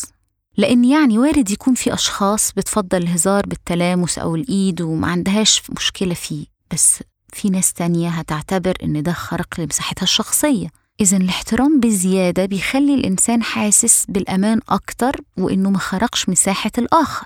لأن 0.58 0.86
يعني 0.86 1.18
وارد 1.18 1.52
يكون 1.52 1.74
في 1.74 1.94
أشخاص 1.94 2.52
بتفضل 2.52 2.98
الهزار 3.04 3.46
بالتلامس 3.46 4.18
أو 4.18 4.36
الإيد 4.36 4.82
وما 4.82 5.08
عندهاش 5.08 5.62
مشكلة 5.70 6.14
فيه. 6.14 6.46
بس 6.74 7.04
في 7.34 7.50
ناس 7.50 7.74
تانية 7.74 8.10
هتعتبر 8.10 8.74
إن 8.84 9.04
ده 9.04 9.14
خرق 9.14 9.60
لمساحتها 9.60 10.04
الشخصية. 10.04 10.68
إذا 11.02 11.18
الاحترام 11.18 11.80
بزيادة 11.80 12.46
بيخلي 12.46 12.94
الإنسان 12.94 13.44
حاسس 13.44 14.06
بالأمان 14.10 14.60
أكتر 14.70 15.16
وإنه 15.38 15.70
ما 15.70 15.78
خرقش 15.80 16.30
مساحة 16.30 16.72
الآخر. 16.78 17.26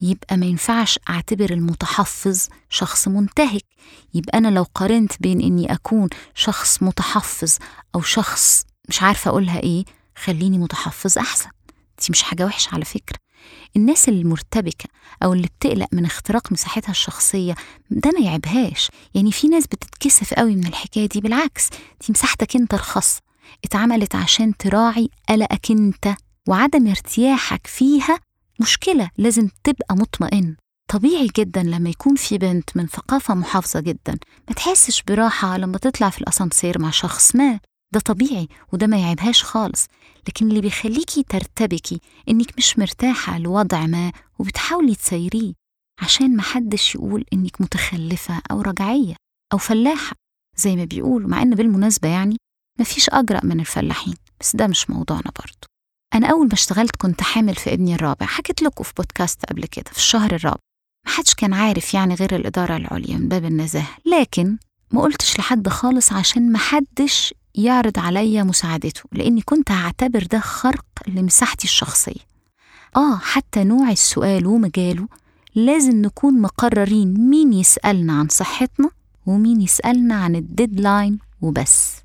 يبقى 0.00 0.36
ما 0.36 0.46
ينفعش 0.46 0.98
أعتبر 1.10 1.50
المتحفظ 1.50 2.48
شخص 2.68 3.08
منتهك. 3.08 3.64
يبقى 4.14 4.38
أنا 4.38 4.48
لو 4.48 4.62
قارنت 4.74 5.12
بين 5.22 5.40
إني 5.40 5.72
أكون 5.72 6.08
شخص 6.34 6.82
متحفظ 6.82 7.56
أو 7.94 8.00
شخص 8.00 8.64
مش 8.88 9.02
عارفة 9.02 9.28
أقولها 9.28 9.60
إيه 9.62 9.84
خليني 10.16 10.58
متحفظ 10.58 11.18
أحسن. 11.18 11.48
دي 12.00 12.06
مش 12.10 12.22
حاجة 12.22 12.46
وحشة 12.46 12.74
على 12.74 12.84
فكرة. 12.84 13.18
الناس 13.76 14.08
المرتبكة 14.08 14.88
أو 15.22 15.32
اللي 15.32 15.46
بتقلق 15.58 15.88
من 15.92 16.04
اختراق 16.04 16.52
مساحتها 16.52 16.90
الشخصية 16.90 17.54
ده 17.90 18.10
ما 18.10 18.20
يعيبهاش. 18.26 18.90
يعني 19.14 19.32
في 19.32 19.48
ناس 19.48 19.66
بتتكسف 19.66 20.34
قوي 20.34 20.56
من 20.56 20.66
الحكاية 20.66 21.06
دي. 21.08 21.20
بالعكس 21.20 21.68
دي 21.70 22.06
مساحتك 22.10 22.56
أنت 22.56 22.74
الخاصة. 22.74 23.20
اتعملت 23.64 24.14
عشان 24.14 24.56
تراعي 24.56 25.08
قلقك 25.28 25.70
أنت 25.70 26.14
وعدم 26.48 26.88
ارتياحك 26.88 27.66
فيها 27.66 28.18
مشكلة 28.60 29.10
لازم 29.18 29.48
تبقى 29.64 29.96
مطمئن. 29.96 30.56
طبيعي 30.92 31.28
جدا 31.38 31.62
لما 31.62 31.90
يكون 31.90 32.14
في 32.16 32.38
بنت 32.38 32.76
من 32.76 32.86
ثقافة 32.86 33.34
محافظة 33.34 33.80
جدا 33.80 34.18
ما 34.48 34.54
تحسش 34.54 35.02
براحة 35.02 35.56
لما 35.58 35.78
تطلع 35.78 36.10
في 36.10 36.20
الأسانسير 36.20 36.78
مع 36.78 36.90
شخص 36.90 37.36
ما. 37.36 37.60
ده 37.92 38.00
طبيعي 38.00 38.48
وده 38.72 38.86
ما 38.86 38.96
يعيبهاش 38.98 39.44
خالص. 39.44 39.86
لكن 40.28 40.48
اللي 40.48 40.60
بيخليكي 40.60 41.22
ترتبكي 41.22 42.00
إنك 42.28 42.58
مش 42.58 42.78
مرتاحة 42.78 43.38
لوضع 43.38 43.86
ما 43.86 44.12
وبتحاولي 44.38 44.94
تسيريه 44.94 45.52
عشان 46.02 46.36
محدش 46.36 46.94
يقول 46.94 47.24
إنك 47.32 47.60
متخلفة 47.60 48.42
أو 48.50 48.60
رجعية 48.60 49.14
أو 49.52 49.58
فلاحة. 49.58 50.16
زي 50.56 50.76
ما 50.76 50.84
بيقولوا 50.84 51.28
مع 51.28 51.42
إن 51.42 51.54
بالمناسبة 51.54 52.08
يعني 52.08 52.36
مفيش 52.80 53.10
أجرأ 53.10 53.40
من 53.44 53.60
الفلاحين 53.60 54.14
بس 54.40 54.56
ده 54.56 54.66
مش 54.66 54.90
موضوعنا 54.90 55.32
برضه 55.38 55.69
أنا 56.14 56.26
أول 56.26 56.46
ما 56.46 56.52
اشتغلت 56.52 56.96
كنت 56.96 57.20
حامل 57.22 57.54
في 57.54 57.72
ابني 57.74 57.94
الرابع. 57.94 58.26
حكيت 58.26 58.62
لكم 58.62 58.84
في 58.84 58.92
بودكاست 58.96 59.44
قبل 59.46 59.66
كده 59.66 59.90
في 59.90 59.96
الشهر 59.98 60.34
الرابع. 60.34 60.58
محدش 61.06 61.34
كان 61.34 61.52
عارف 61.54 61.94
يعني 61.94 62.14
غير 62.14 62.36
الإدارة 62.36 62.76
العليا 62.76 63.16
من 63.16 63.28
باب 63.28 63.44
النزاهة. 63.44 63.96
لكن 64.06 64.56
ما 64.92 65.02
قلتش 65.02 65.38
لحد 65.38 65.68
خالص 65.68 66.12
عشان 66.12 66.52
محدش 66.52 67.34
يعرض 67.54 67.98
عليا 67.98 68.42
مساعدته 68.42 69.02
لأني 69.12 69.42
كنت 69.42 69.70
هعتبر 69.70 70.22
ده 70.32 70.40
خرق 70.40 70.84
لمساحتي 71.08 71.64
الشخصية. 71.64 72.30
آه 72.96 73.16
حتى 73.18 73.64
نوع 73.64 73.90
السؤال 73.90 74.46
ومجاله 74.46 75.08
لازم 75.54 76.02
نكون 76.02 76.40
مقررين 76.40 77.14
مين 77.30 77.52
يسألنا 77.52 78.12
عن 78.18 78.28
صحتنا 78.28 78.90
ومين 79.26 79.60
يسألنا 79.60 80.14
عن 80.14 80.36
ال 80.36 80.45
deadline 80.45 81.18
وبس. 81.42 81.99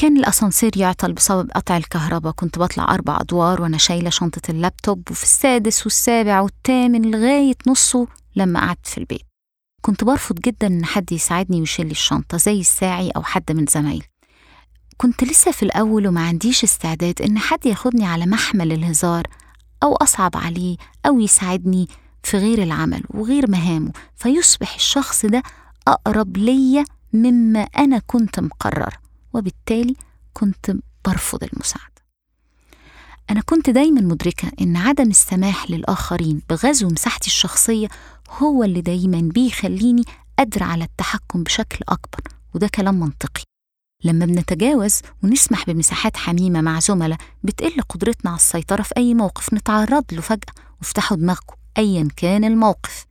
كان 0.00 0.16
الأسانسير 0.16 0.76
يعطل 0.76 1.12
بسبب 1.12 1.50
قطع 1.50 1.76
الكهرباء. 1.76 2.32
كنت 2.32 2.58
بطلع 2.58 2.94
أربع 2.94 3.18
أدوار 3.20 3.62
وأنا 3.62 3.78
شايلة 3.78 4.10
شنطة 4.10 4.50
اللابتوب 4.50 5.10
وفي 5.10 5.22
السادس 5.22 5.82
والسابع 5.82 6.40
والثامن 6.40 7.10
لغاية 7.10 7.54
نصه 7.66 8.06
لما 8.36 8.60
قعدت 8.60 8.86
في 8.86 8.98
البيت. 8.98 9.26
كنت 9.82 10.04
برفض 10.04 10.40
جدا 10.40 10.66
إن 10.66 10.84
حد 10.84 11.12
يساعدني 11.12 11.60
ويشيل 11.60 11.90
الشنطة 11.90 12.36
زي 12.36 12.60
الساعي 12.60 13.10
أو 13.10 13.22
حد 13.22 13.52
من 13.52 13.66
زمايلي. 13.66 14.04
كنت 14.96 15.24
لسه 15.24 15.50
في 15.50 15.62
الأول 15.62 16.06
وما 16.06 16.26
عنديش 16.26 16.64
استعداد 16.64 17.22
إن 17.22 17.38
حد 17.38 17.66
ياخدني 17.66 18.06
على 18.06 18.26
محمل 18.26 18.72
الهزار 18.72 19.26
أو 19.82 19.94
أصعب 19.94 20.36
عليه 20.36 20.76
أو 21.06 21.20
يساعدني 21.20 21.88
في 22.22 22.36
غير 22.38 22.62
العمل 22.62 23.02
وغير 23.10 23.50
مهامه. 23.50 23.92
فيصبح 24.16 24.74
الشخص 24.74 25.26
ده 25.26 25.42
أقرب 25.88 26.36
ليا 26.36 26.84
مما 27.12 27.60
أنا 27.62 27.98
كنت 28.06 28.40
مقرر. 28.40 29.09
وبالتالي 29.32 29.94
كنت 30.32 30.72
برفض 31.06 31.44
المساعدة. 31.44 31.90
أنا 33.30 33.40
كنت 33.40 33.70
دايما 33.70 34.00
مدركة 34.00 34.52
إن 34.60 34.76
عدم 34.76 35.10
السماح 35.10 35.70
للآخرين 35.70 36.42
بغزو 36.50 36.88
مساحتي 36.88 37.26
الشخصية 37.26 37.88
هو 38.30 38.64
اللي 38.64 38.80
دايما 38.80 39.20
بيخليني 39.34 40.02
قادرة 40.38 40.64
على 40.64 40.84
التحكم 40.84 41.42
بشكل 41.42 41.78
أكبر 41.88 42.20
وده 42.54 42.68
كلام 42.68 43.00
منطقي. 43.00 43.42
لما 44.04 44.26
بنتجاوز 44.26 45.00
ونسمح 45.22 45.66
بمساحات 45.66 46.16
حميمة 46.16 46.60
مع 46.60 46.80
زملاء 46.80 47.18
بتقل 47.42 47.80
قدرتنا 47.88 48.30
على 48.30 48.36
السيطرة 48.38 48.82
في 48.82 48.94
أي 48.96 49.14
موقف 49.14 49.54
نتعرض 49.54 50.04
له 50.12 50.20
فجأة 50.20 50.54
وافتحوا 50.78 51.16
دماغكم 51.16 51.54
أيا 51.78 52.08
كان 52.16 52.44
الموقف. 52.44 53.06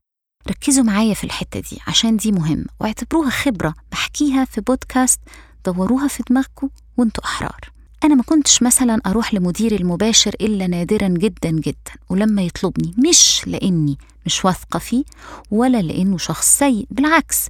ركزوا 0.50 0.84
معايا 0.84 1.14
في 1.14 1.24
الحتة 1.24 1.60
دي 1.60 1.80
عشان 1.88 2.18
دي 2.18 2.32
مهمة 2.32 2.66
واعتبروها 2.80 3.30
خبرة 3.30 3.74
بحكيها 3.92 4.46
في 4.46 4.62
بودكاست 4.62 5.20
دوروها 5.72 6.08
في 6.08 6.24
دماغكم 6.30 6.70
وانتوا 6.98 7.24
أحرار. 7.24 7.60
أنا 8.04 8.16
ما 8.16 8.24
كنتش 8.24 8.64
مثلا 8.64 9.02
أروح 9.06 9.34
لمديري 9.34 9.76
المباشر 9.76 10.34
إلا 10.42 10.68
نادرا 10.68 11.08
جدا 11.08 11.50
جدا 11.50 11.92
ولما 12.10 12.42
يطلبني 12.42 12.94
مش 13.10 13.42
لأني 13.48 13.98
مش 14.26 14.46
واثقة 14.46 14.80
فيه 14.80 15.04
ولا 15.52 15.82
لأنه 15.82 16.18
شخص 16.18 16.58
سيء 16.60 16.88
بالعكس 16.92 17.46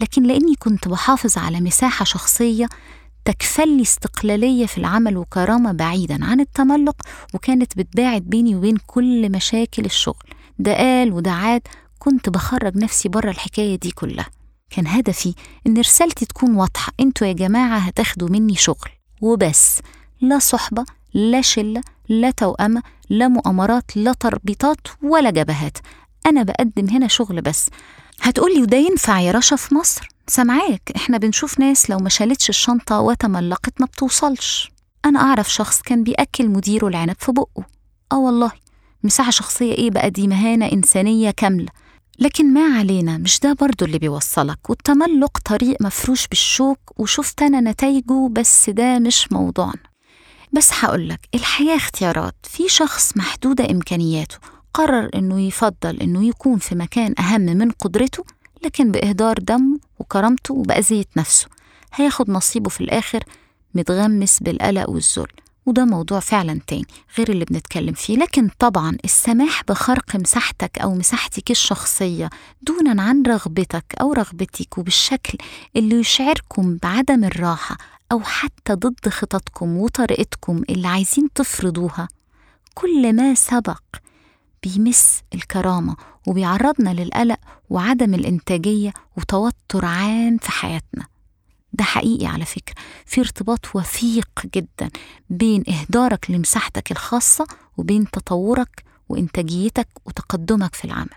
لكن 0.00 0.22
لأني 0.22 0.54
كنت 0.58 0.88
بحافظ 0.88 1.38
على 1.38 1.60
مساحة 1.60 2.04
شخصية 2.04 2.68
تكفلي 3.24 3.82
استقلالية 3.82 4.66
في 4.66 4.78
العمل 4.78 5.16
وكرامة 5.16 5.72
بعيدا 5.72 6.24
عن 6.24 6.40
التملق 6.40 6.96
وكانت 7.34 7.76
بتباعد 7.78 8.22
بيني 8.22 8.56
وبين 8.56 8.76
كل 8.86 9.32
مشاكل 9.32 9.84
الشغل. 9.84 10.24
ده 10.58 10.74
قال 10.76 11.12
وده 11.12 11.30
عاد 11.30 11.62
كنت 11.98 12.28
بخرج 12.28 12.76
نفسي 12.76 13.08
بره 13.08 13.30
الحكاية 13.30 13.76
دي 13.78 13.90
كلها. 13.90 14.26
كان 14.72 14.86
هدفي 14.86 15.34
إن 15.66 15.78
رسالتي 15.78 16.26
تكون 16.26 16.54
واضحة. 16.56 16.92
أنتوا 17.00 17.26
يا 17.26 17.32
جماعة 17.32 17.78
هتاخدوا 17.78 18.28
مني 18.28 18.54
شغل. 18.54 18.88
وبس. 19.20 19.80
لا 20.20 20.38
صحبة 20.38 20.84
لا 21.14 21.40
شلة 21.40 21.80
لا 22.08 22.30
توأمة 22.30 22.82
لا 23.10 23.28
مؤامرات 23.28 23.96
لا 23.96 24.12
تربيطات 24.12 24.78
ولا 25.02 25.30
جبهات. 25.30 25.78
أنا 26.26 26.42
بقدم 26.42 26.88
هنا 26.88 27.08
شغل 27.08 27.40
بس. 27.40 27.70
هتقولي 28.20 28.62
وده 28.62 28.76
ينفع 28.76 29.20
يا 29.20 29.32
رشا 29.32 29.56
في 29.56 29.74
مصر؟ 29.74 30.08
سامعاك. 30.26 30.92
إحنا 30.96 31.18
بنشوف 31.18 31.60
ناس 31.60 31.90
لو 31.90 31.98
ما 31.98 32.08
شالتش 32.08 32.48
الشنطة 32.48 33.00
وتملقت 33.00 33.80
ما 33.80 33.86
بتوصلش. 33.86 34.72
أنا 35.04 35.20
أعرف 35.20 35.52
شخص 35.52 35.82
كان 35.82 36.02
بيأكل 36.02 36.48
مديره 36.48 36.86
العنب 36.88 37.16
في 37.18 37.32
بقه. 37.32 37.64
آه 38.12 38.18
والله. 38.18 38.52
مساحة 39.04 39.30
شخصية 39.30 39.72
إيه 39.72 39.90
بقى؟ 39.90 40.10
دي 40.10 40.28
مهانة 40.28 40.72
إنسانية 40.72 41.30
كاملة. 41.30 41.68
لكن 42.18 42.54
ما 42.54 42.78
علينا 42.78 43.18
مش 43.18 43.40
ده 43.40 43.52
برضو 43.52 43.84
اللي 43.84 43.98
بيوصلك؟ 43.98 44.70
والتملق 44.70 45.38
طريق 45.38 45.76
مفروش 45.82 46.26
بالشوك 46.28 46.78
وشفت 47.00 47.42
أنا 47.42 47.70
نتائجه 47.70 48.28
بس 48.32 48.70
ده 48.70 48.98
مش 48.98 49.32
موضوعنا. 49.32 49.82
بس 50.52 50.70
هقولك 50.72 51.20
الحياة 51.34 51.76
اختيارات. 51.76 52.34
في 52.42 52.68
شخص 52.68 53.16
محدودة 53.16 53.70
إمكانياته 53.70 54.36
قرر 54.74 55.10
إنه 55.14 55.40
يفضل 55.40 56.00
إنه 56.00 56.24
يكون 56.24 56.58
في 56.58 56.74
مكان 56.74 57.14
أهم 57.18 57.40
من 57.40 57.70
قدرته 57.70 58.24
لكن 58.64 58.92
بإهدار 58.92 59.38
دمه 59.38 59.78
وكرامته 59.98 60.54
وبأذية 60.54 61.04
نفسه. 61.16 61.46
هياخد 61.94 62.30
نصيبه 62.30 62.68
في 62.70 62.80
الآخر 62.80 63.24
متغمس 63.74 64.38
بالقلق 64.42 64.90
والذل. 64.90 65.26
وده 65.66 65.84
موضوع 65.84 66.20
فعلا 66.20 66.60
تاني 66.66 66.86
غير 67.18 67.30
اللي 67.30 67.44
بنتكلم 67.44 67.92
فيه. 67.92 68.16
لكن 68.16 68.48
طبعا 68.58 68.96
السماح 69.04 69.62
بخرق 69.68 70.16
مساحتك 70.16 70.78
أو 70.78 70.94
مساحتك 70.94 71.50
الشخصية 71.50 72.30
دونا 72.62 73.02
عن 73.02 73.22
رغبتك 73.22 73.84
أو 74.00 74.12
رغبتك 74.12 74.78
وبالشكل 74.78 75.38
اللي 75.76 75.96
يشعركم 76.00 76.78
بعدم 76.82 77.24
الراحة 77.24 77.76
أو 78.12 78.20
حتى 78.20 78.72
ضد 78.74 79.08
خططكم 79.08 79.76
وطريقتكم 79.76 80.62
اللي 80.70 80.88
عايزين 80.88 81.28
تفرضوها. 81.34 82.08
كل 82.74 83.12
ما 83.16 83.34
سبق 83.34 83.82
بيمس 84.62 85.20
الكرامة 85.34 85.96
وبيعرضنا 86.26 86.90
للقلق 86.90 87.38
وعدم 87.70 88.14
الإنتاجية 88.14 88.92
وتوتر 89.16 89.84
عام 89.84 90.38
في 90.38 90.50
حياتنا. 90.50 91.11
ده 91.72 91.84
حقيقي 91.84 92.26
على 92.26 92.44
فكرة. 92.44 92.74
في 93.06 93.20
ارتباط 93.20 93.66
وثيق 93.74 94.28
جدا 94.54 94.90
بين 95.30 95.64
إهدارك 95.68 96.30
لمساحتك 96.30 96.90
الخاصة 96.92 97.46
وبين 97.76 98.10
تطورك 98.10 98.84
وإنتاجيتك 99.08 99.88
وتقدمك 100.06 100.74
في 100.74 100.84
العمل. 100.84 101.08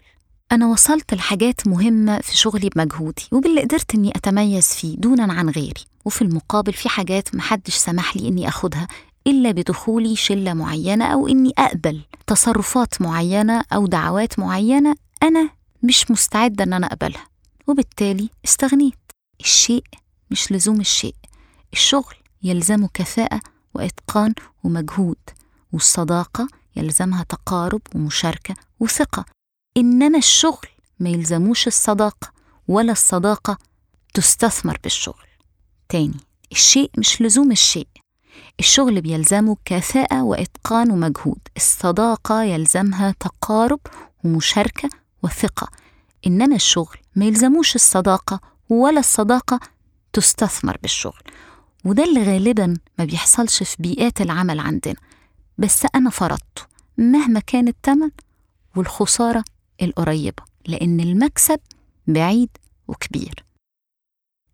أنا 0.52 0.68
وصلت 0.68 1.14
لحاجات 1.14 1.68
مهمة 1.68 2.20
في 2.20 2.38
شغلي 2.38 2.70
بمجهودي 2.70 3.24
وباللي 3.32 3.62
قدرت 3.62 3.96
إني 3.96 4.12
أتميز 4.16 4.68
فيه 4.68 4.96
دونا 4.98 5.34
عن 5.34 5.50
غيري. 5.50 5.86
وفي 6.06 6.22
المقابل 6.22 6.74
في 6.74 6.90
حاجات 6.90 7.36
محدش 7.36 7.76
سمح 7.76 8.18
لي 8.18 8.28
إني 8.28 8.48
أخدها 8.48 8.88
إلا 9.28 9.52
بدخولي 9.52 10.16
شلة 10.16 10.54
معينة 10.54 11.06
أو 11.06 11.28
إني 11.28 11.52
أقبل 11.58 12.02
تصرفات 12.28 13.02
معينة 13.02 13.64
أو 13.74 13.88
دعوات 13.88 14.40
معينة 14.40 14.96
أنا 15.24 15.50
مش 15.84 16.12
مستعدة 16.12 16.64
إن 16.64 16.74
أنا 16.74 16.88
أقبلها. 16.88 17.28
وبالتالي 17.68 18.30
استغنيت. 18.46 18.98
الشيء 19.40 19.84
مش 20.32 20.52
لزوم 20.52 20.80
الشيء. 20.80 21.16
الشغل 21.74 22.16
يلزمه 22.44 22.90
كفاءة 22.94 23.40
وإتقان 23.74 24.34
ومجهود 24.64 25.18
والصداقة 25.74 26.48
يلزمها 26.76 27.24
تقارب 27.24 27.82
ومشاركة 27.96 28.56
وثقة. 28.80 29.26
إنما 29.78 30.18
الشغل 30.18 30.68
ما 31.00 31.10
يلزموش 31.10 31.68
الصداقة 31.68 32.32
ولا 32.68 32.92
الصداقة 32.92 33.58
تستثمر 34.14 34.80
بالشغل. 34.84 35.28
تاني 35.90 36.18
الشيء 36.52 36.92
مش 36.98 37.22
لزوم 37.22 37.52
الشيء. 37.52 37.88
الشغل 38.60 39.02
بيلزمه 39.02 39.58
كفاءة 39.66 40.24
وإتقان 40.24 40.92
ومجهود. 40.92 41.40
الصداقة 41.58 42.44
يلزمها 42.44 43.16
تقارب 43.20 43.80
ومشاركة 44.24 44.90
وثقة. 45.24 45.68
إنما 46.28 46.56
الشغل 46.56 46.98
ما 47.16 47.26
يلزموش 47.26 47.76
الصداقة 47.76 48.40
ولا 48.70 49.00
الصداقة 49.00 49.60
تستثمر 50.16 50.78
بالشغل. 50.82 51.22
وده 51.86 52.04
اللي 52.04 52.24
غالبا 52.24 52.74
ما 53.00 53.06
بيحصلش 53.06 53.64
في 53.64 53.76
بيئات 53.80 54.22
العمل 54.22 54.60
عندنا. 54.60 54.96
بس 55.58 55.86
أنا 55.96 56.10
فرضته 56.10 56.62
مهما 56.98 57.40
كان 57.40 57.68
التمن 57.68 58.10
والخسارة 58.76 59.44
القريبة 59.82 60.44
لأن 60.68 61.00
المكسب 61.00 61.60
بعيد 62.08 62.50
وكبير. 62.88 63.46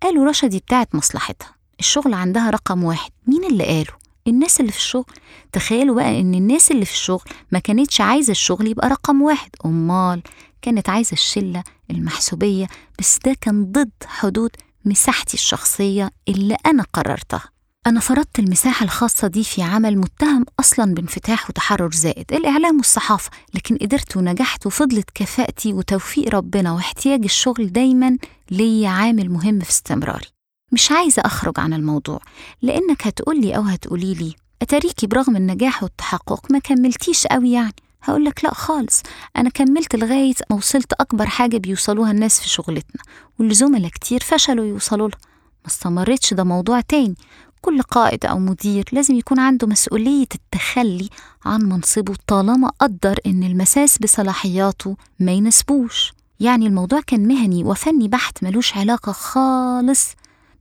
قالوا 0.02 0.26
رشا 0.30 0.48
دي 0.48 0.60
بتاعت 0.60 0.96
مصلحتها. 0.96 1.56
الشغل 1.80 2.14
عندها 2.14 2.50
رقم 2.50 2.84
واحد. 2.84 3.12
مين 3.28 3.44
اللي 3.44 3.64
قاله؟ 3.66 3.94
الناس 4.28 4.60
اللي 4.60 4.72
في 4.72 4.78
الشغل. 4.78 5.06
تخيلوا 5.52 5.96
بقى 5.96 6.22
إن 6.22 6.34
الناس 6.34 6.72
اللي 6.72 6.86
في 6.86 6.92
الشغل 6.94 7.24
ما 7.52 7.60
كانتش 7.60 8.02
عايزة 8.02 8.32
الشغل 8.32 8.68
يبقى 8.68 8.90
رقم 8.90 9.22
واحد. 9.22 9.50
أمال 9.66 10.22
كانت 10.62 10.90
عايزة 10.90 11.14
الشلة 11.14 11.64
المحسوبية 11.92 12.68
بس 13.00 13.20
ده 13.26 13.36
كان 13.42 13.72
ضد 13.72 13.92
حدود 14.06 14.52
مساحتي 14.86 15.34
الشخصية 15.34 16.12
اللي 16.28 16.58
أنا 16.66 16.86
قررتها. 16.94 17.44
أنا 17.88 18.00
فرضت 18.00 18.40
المساحة 18.40 18.84
الخاصة 18.84 19.28
دي 19.28 19.44
في 19.44 19.62
عمل 19.64 19.98
متهم 19.98 20.46
أصلا 20.60 20.94
بانفتاح 20.94 21.50
وتحرر 21.50 21.92
زائد 21.92 22.34
الإعلام 22.34 22.78
والصحافة 22.78 23.32
لكن 23.54 23.78
قدرت 23.78 24.18
ونجحت 24.18 24.66
وفضلت 24.66 25.10
كفاءتي 25.16 25.74
وتوفيق 25.74 26.30
ربنا 26.36 26.72
واحتياج 26.72 27.24
الشغل 27.24 27.72
دايما 27.72 28.18
ليا 28.52 28.90
عامل 28.90 29.30
مهم 29.30 29.60
في 29.60 29.70
استمراري. 29.70 30.26
مش 30.72 30.92
عايزة 30.92 31.22
أخرج 31.26 31.60
عن 31.60 31.74
الموضوع 31.74 32.20
لأنك 32.62 33.08
هتقولي 33.08 33.56
أو 33.56 33.62
هتقولي 33.62 34.14
لي 34.14 34.36
أتاريكي 34.62 35.08
برغم 35.08 35.36
النجاح 35.36 35.84
والتحقق 35.84 36.52
ما 36.52 36.60
كملتيش 36.60 37.28
قوي 37.28 37.52
يعني. 37.52 37.74
هقولك 38.04 38.44
لأ 38.46 38.54
خالص 38.54 39.04
أنا 39.38 39.50
كملت 39.50 39.96
لغاية 39.96 40.34
ما 40.50 40.56
وصلت 40.56 40.94
أكبر 40.94 41.26
حاجة 41.26 41.58
بيوصلوها 41.58 42.12
الناس 42.12 42.40
في 42.40 42.50
شغلتنا 42.50 43.02
واللي 43.40 43.54
زملاء 43.54 43.90
كتير 43.90 44.20
فشلوا 44.24 44.66
يوصلوا 44.66 45.08
لها 45.10 45.18
ما 45.62 45.68
استمرتش 45.68 46.34
ده 46.34 46.44
موضوع 46.44 46.82
تاني. 46.82 47.16
كل 47.62 47.82
قائد 47.82 48.26
أو 48.26 48.40
مدير 48.40 48.86
لازم 48.92 49.16
يكون 49.16 49.40
عنده 49.40 49.68
مسؤولية 49.68 50.28
التخلي 50.36 51.10
عن 51.46 51.62
منصبه 51.62 52.16
طالما 52.28 52.72
قدر 52.80 53.20
إن 53.26 53.44
المساس 53.44 53.98
بصلاحياته 53.98 54.98
ما 55.20 55.32
يناسبوش. 55.32 56.14
يعني 56.40 56.68
الموضوع 56.68 57.02
كان 57.08 57.28
مهني 57.28 57.64
وفني 57.64 58.08
بحت 58.08 58.44
ملوش 58.44 58.78
علاقة 58.78 59.12
خالص 59.12 60.08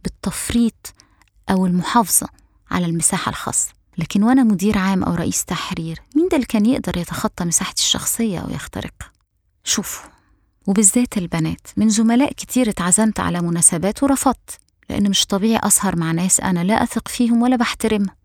بالتفريط 0.04 0.94
أو 1.50 1.66
المحافظة 1.66 2.26
على 2.70 2.86
المساحة 2.86 3.30
الخاصة. 3.30 3.79
لكن 3.98 4.22
وأنا 4.22 4.42
مدير 4.42 4.78
عام 4.78 5.04
أو 5.04 5.14
رئيس 5.14 5.44
تحرير 5.44 5.98
مين 6.16 6.28
ده 6.28 6.36
اللي 6.36 6.46
كان 6.46 6.66
يقدر 6.66 6.96
يتخطى 6.96 7.44
مساحتي 7.44 7.82
الشخصية 7.82 8.38
أو 8.38 8.50
يخترقها 8.50 9.12
شوفوا 9.64 10.10
وبالذات 10.66 11.18
البنات 11.18 11.66
من 11.76 11.88
زملاء 11.88 12.32
كتير 12.32 12.68
اتعزمت 12.68 13.20
على 13.20 13.40
مناسبات 13.40 14.02
ورفضت 14.02 14.60
لأن 14.90 15.10
مش 15.10 15.26
طبيعي 15.26 15.60
أسهر 15.62 15.96
مع 15.96 16.12
ناس 16.12 16.40
أنا 16.40 16.64
لا 16.64 16.82
أثق 16.82 17.08
فيهم 17.08 17.42
ولا 17.42 17.56
بحترمهم. 17.56 18.16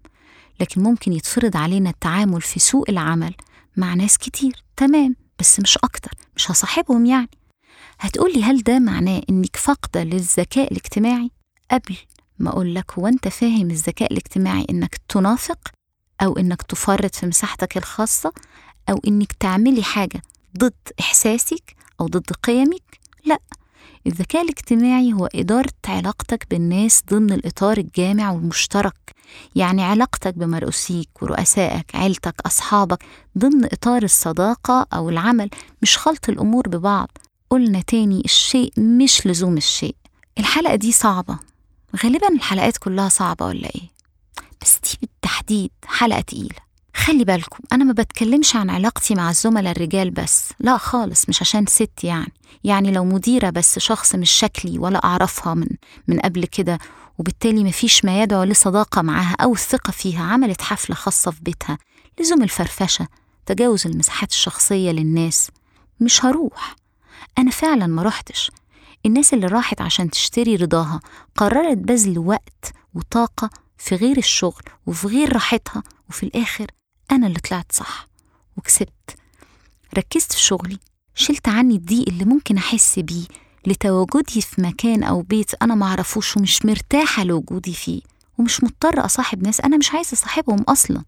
لكن 0.60 0.84
ممكن 0.84 1.14
يتفرض 1.14 1.58
علينا 1.58 1.90
التعامل 1.90 2.42
في 2.42 2.60
سوق 2.60 2.90
العمل 2.90 3.34
مع 3.78 3.94
ناس 3.94 4.18
كتير. 4.18 4.64
تمام 4.78 5.16
بس 5.40 5.60
مش 5.60 5.78
أكتر 5.78 6.12
مش 6.36 6.52
هصاحبهم 6.52 7.06
يعني. 7.06 7.30
هتقولي 8.00 8.44
هل 8.44 8.64
ده 8.64 8.80
معناه 8.80 9.22
إنك 9.30 9.56
فاقدة 9.56 10.04
للذكاء 10.04 10.72
الاجتماعي؟ 10.72 11.32
قبل 11.72 11.98
ما 12.40 12.50
أقول 12.50 12.76
لك 12.76 12.92
هو 13.00 13.08
أنت 13.08 13.28
فاهم 13.28 13.72
الذكاء 13.72 14.12
الاجتماعي 14.12 14.66
إنك 14.70 14.98
تنافق 15.10 15.60
أو 16.22 16.38
إنك 16.38 16.62
تفرط 16.62 17.16
في 17.16 17.26
مساحتك 17.26 17.78
الخاصة 17.78 18.34
أو 18.90 19.00
إنك 19.08 19.32
تعملي 19.32 19.84
حاجة 19.84 20.22
ضد 20.58 20.74
إحساسك 21.00 21.76
أو 22.02 22.08
ضد 22.08 22.32
قيمك؟ 22.44 23.00
لأ 23.26 23.40
الذكاء 24.08 24.42
الاجتماعي 24.42 25.14
هو 25.14 25.26
إدارة 25.36 25.74
علاقتك 25.88 26.48
بالناس 26.50 27.04
ضمن 27.12 27.34
الإطار 27.34 27.78
الجامع 27.78 28.32
والمشترك 28.32 29.16
يعني 29.56 29.84
علاقتك 29.84 30.34
بمرؤوسيك 30.34 31.10
ورؤسائك 31.22 31.96
عيلتك 31.96 32.36
أصحابك 32.46 33.04
ضمن 33.38 33.66
إطار 33.66 34.04
الصداقة 34.04 34.88
أو 34.94 35.10
العمل 35.10 35.50
مش 35.82 35.98
خلط 35.98 36.30
الأمور 36.30 36.70
ببعض. 36.70 37.18
قلنا 37.50 37.82
تاني 37.82 38.22
الشيء 38.26 38.74
مش 38.78 39.28
لزوم 39.28 39.58
الشيء. 39.58 39.96
الحلقة 40.38 40.76
دي 40.76 40.92
صعبة. 40.92 41.40
غالبا 42.04 42.28
الحلقات 42.28 42.78
كلها 42.78 43.10
صعبة 43.10 43.46
ولا 43.46 43.70
إيه؟ 43.76 43.90
بس 44.62 44.80
دي 44.84 44.98
بالتحديد 45.02 45.72
حلقة 45.86 46.22
تقيلة. 46.22 46.66
خلي 46.96 47.24
بالكم 47.24 47.60
أنا 47.72 47.84
ما 47.84 47.94
بتكلمش 47.94 48.56
عن 48.56 48.70
علاقتي 48.70 49.16
مع 49.16 49.30
الزملاء 49.30 49.72
الرجال 49.72 50.12
بس. 50.12 50.50
لا 50.60 50.78
خالص 50.78 51.30
مش 51.30 51.42
عشان 51.42 51.66
ست 51.66 52.04
يعني. 52.04 52.34
يعني 52.64 52.92
لو 52.92 53.06
مديرة 53.06 53.50
بس 53.50 53.80
شخص 53.80 54.16
مش 54.16 54.32
شكلي 54.32 54.80
ولا 54.80 55.04
أعرفها 55.04 55.54
من 55.54 55.68
من 56.08 56.20
قبل 56.20 56.46
كده 56.46 56.80
وبالتالي 57.18 57.64
مفيش 57.64 58.06
ما 58.06 58.22
يدعو 58.24 58.44
لصداقة 58.44 59.02
معاها 59.02 59.36
أو 59.42 59.54
الثقة 59.54 59.92
فيها 59.92 60.24
عملت 60.24 60.62
حفلة 60.62 60.96
خاصة 60.96 61.32
في 61.32 61.42
بيتها. 61.42 61.78
لزوم 62.20 62.44
الفرفشة 62.44 63.08
تجاوز 63.46 63.88
المساحات 63.88 64.32
الشخصية 64.32 64.92
للناس. 64.92 65.52
مش 66.00 66.26
هروح. 66.26 66.76
أنا 67.38 67.52
فعلا 67.52 67.88
ما 67.88 68.04
رحتش. 68.04 68.52
الناس 69.06 69.34
اللي 69.34 69.48
راحت 69.48 69.82
عشان 69.82 70.10
تشتري 70.10 70.56
رضاها 70.56 71.00
قررت 71.36 71.78
بذل 71.78 72.20
وقت 72.20 72.74
وطاقة 72.94 73.50
في 73.78 73.96
غير 73.96 74.18
الشغل 74.18 74.64
وفي 74.86 75.08
غير 75.08 75.34
راحتها 75.34 75.84
وفي 76.10 76.24
الآخر 76.24 76.66
أنا 77.12 77.28
اللي 77.28 77.40
طلعت 77.40 77.72
صح 77.72 78.08
وكسبت. 78.58 79.16
ركزت 79.98 80.32
في 80.34 80.40
شغلي 80.40 80.80
شلت 81.16 81.48
عني 81.48 81.76
الضيق 81.76 82.10
اللي 82.10 82.26
ممكن 82.26 82.58
أحس 82.58 83.00
بيه 83.00 83.26
لتواجدي 83.68 84.42
في 84.42 84.62
مكان 84.62 85.04
أو 85.04 85.22
بيت 85.22 85.52
أنا 85.62 85.76
معرفوش 85.76 86.38
ومش 86.38 86.66
مرتاحة 86.66 87.24
لوجودي 87.24 87.74
فيه 87.74 88.02
ومش 88.38 88.64
مضطرة 88.64 89.06
أصاحب 89.06 89.44
ناس 89.44 89.62
أنا 89.62 89.78
مش 89.78 89.92
عايزة 89.92 90.14
أصاحبهم 90.14 90.62
أصلا. 90.62 91.04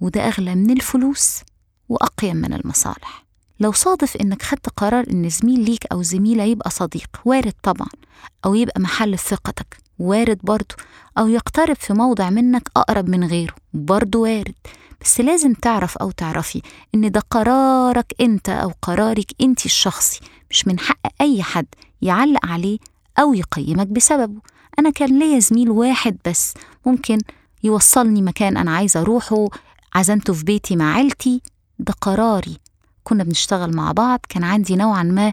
وده 0.00 0.28
أغلى 0.28 0.54
من 0.54 0.70
الفلوس 0.70 1.40
وأقيم 1.88 2.36
من 2.36 2.52
المصالح. 2.52 3.23
لو 3.64 3.72
صادف 3.72 4.16
إنك 4.16 4.42
خدت 4.42 4.68
قرار 4.76 5.04
إن 5.10 5.28
زميل 5.28 5.60
ليك 5.64 5.86
أو 5.92 6.02
زميلة 6.02 6.42
يبقى 6.44 6.70
صديق 6.70 7.20
وارد 7.24 7.52
طبعا 7.62 7.88
أو 8.44 8.54
يبقى 8.54 8.80
محل 8.80 9.18
ثقتك 9.18 9.76
وارد 9.98 10.38
برضه 10.42 10.74
أو 11.18 11.28
يقترب 11.28 11.76
في 11.76 11.92
موضع 11.92 12.30
منك 12.30 12.68
أقرب 12.76 13.08
من 13.08 13.24
غيره 13.24 13.54
برضه 13.74 14.18
وارد. 14.18 14.54
بس 15.00 15.20
لازم 15.20 15.52
تعرف 15.52 15.96
أو 15.98 16.10
تعرفي 16.10 16.62
إن 16.94 17.10
ده 17.10 17.20
قرارك 17.30 18.14
أنت 18.20 18.48
أو 18.48 18.72
قرارك 18.82 19.32
أنت 19.40 19.66
الشخصي 19.66 20.20
مش 20.50 20.66
من 20.68 20.78
حق 20.78 21.00
أي 21.20 21.42
حد 21.42 21.66
يعلق 22.02 22.46
عليه 22.46 22.78
أو 23.18 23.34
يقيمك 23.34 23.86
بسببه. 23.86 24.40
أنا 24.78 24.90
كان 24.90 25.18
ليا 25.18 25.38
زميل 25.38 25.70
واحد 25.70 26.16
بس 26.26 26.54
ممكن 26.86 27.18
يوصلني 27.62 28.22
مكان 28.22 28.56
أنا 28.56 28.70
عايزة 28.76 29.00
أروحه 29.00 29.46
عزمته 29.94 30.32
في 30.32 30.44
بيتي 30.44 30.76
مع 30.76 30.94
عيلتي 30.94 31.40
ده 31.78 31.94
قراري. 32.00 32.63
كنا 33.04 33.24
بنشتغل 33.24 33.76
مع 33.76 33.92
بعض 33.92 34.20
كان 34.28 34.44
عندي 34.44 34.76
نوعا 34.76 35.02
ما 35.02 35.32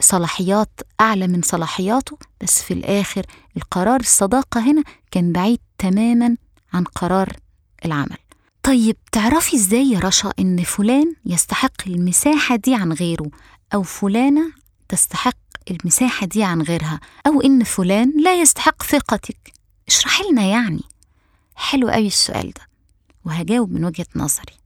صلاحيات 0.00 0.80
أعلى 1.00 1.26
من 1.26 1.42
صلاحياته 1.42 2.18
بس 2.40 2.62
في 2.62 2.74
الآخر 2.74 3.26
القرار 3.56 4.00
الصداقة 4.00 4.60
هنا 4.70 4.82
كان 5.10 5.32
بعيد 5.32 5.60
تماما 5.78 6.36
عن 6.72 6.84
قرار 6.84 7.36
العمل. 7.84 8.16
طيب 8.62 8.96
تعرفي 9.12 9.56
إزاي 9.56 9.90
يا 9.90 9.98
رشا 9.98 10.32
إن 10.38 10.62
فلان 10.62 11.14
يستحق 11.26 11.86
المساحة 11.86 12.56
دي 12.56 12.74
عن 12.74 12.92
غيره؟ 12.92 13.30
أو 13.74 13.82
فلانة 13.82 14.52
تستحق 14.88 15.36
المساحة 15.70 16.26
دي 16.26 16.44
عن 16.44 16.62
غيرها؟ 16.62 17.00
أو 17.26 17.40
إن 17.40 17.64
فلان 17.64 18.12
لا 18.22 18.40
يستحق 18.40 18.82
ثقتك؟ 18.82 19.52
اشرحي 19.88 20.22
لنا 20.30 20.42
يعني. 20.42 20.82
حلو 21.54 21.88
قوي 21.88 22.06
السؤال 22.06 22.50
ده. 22.50 22.68
وهجاوب 23.24 23.72
من 23.72 23.84
وجهة 23.84 24.06
نظري. 24.16 24.61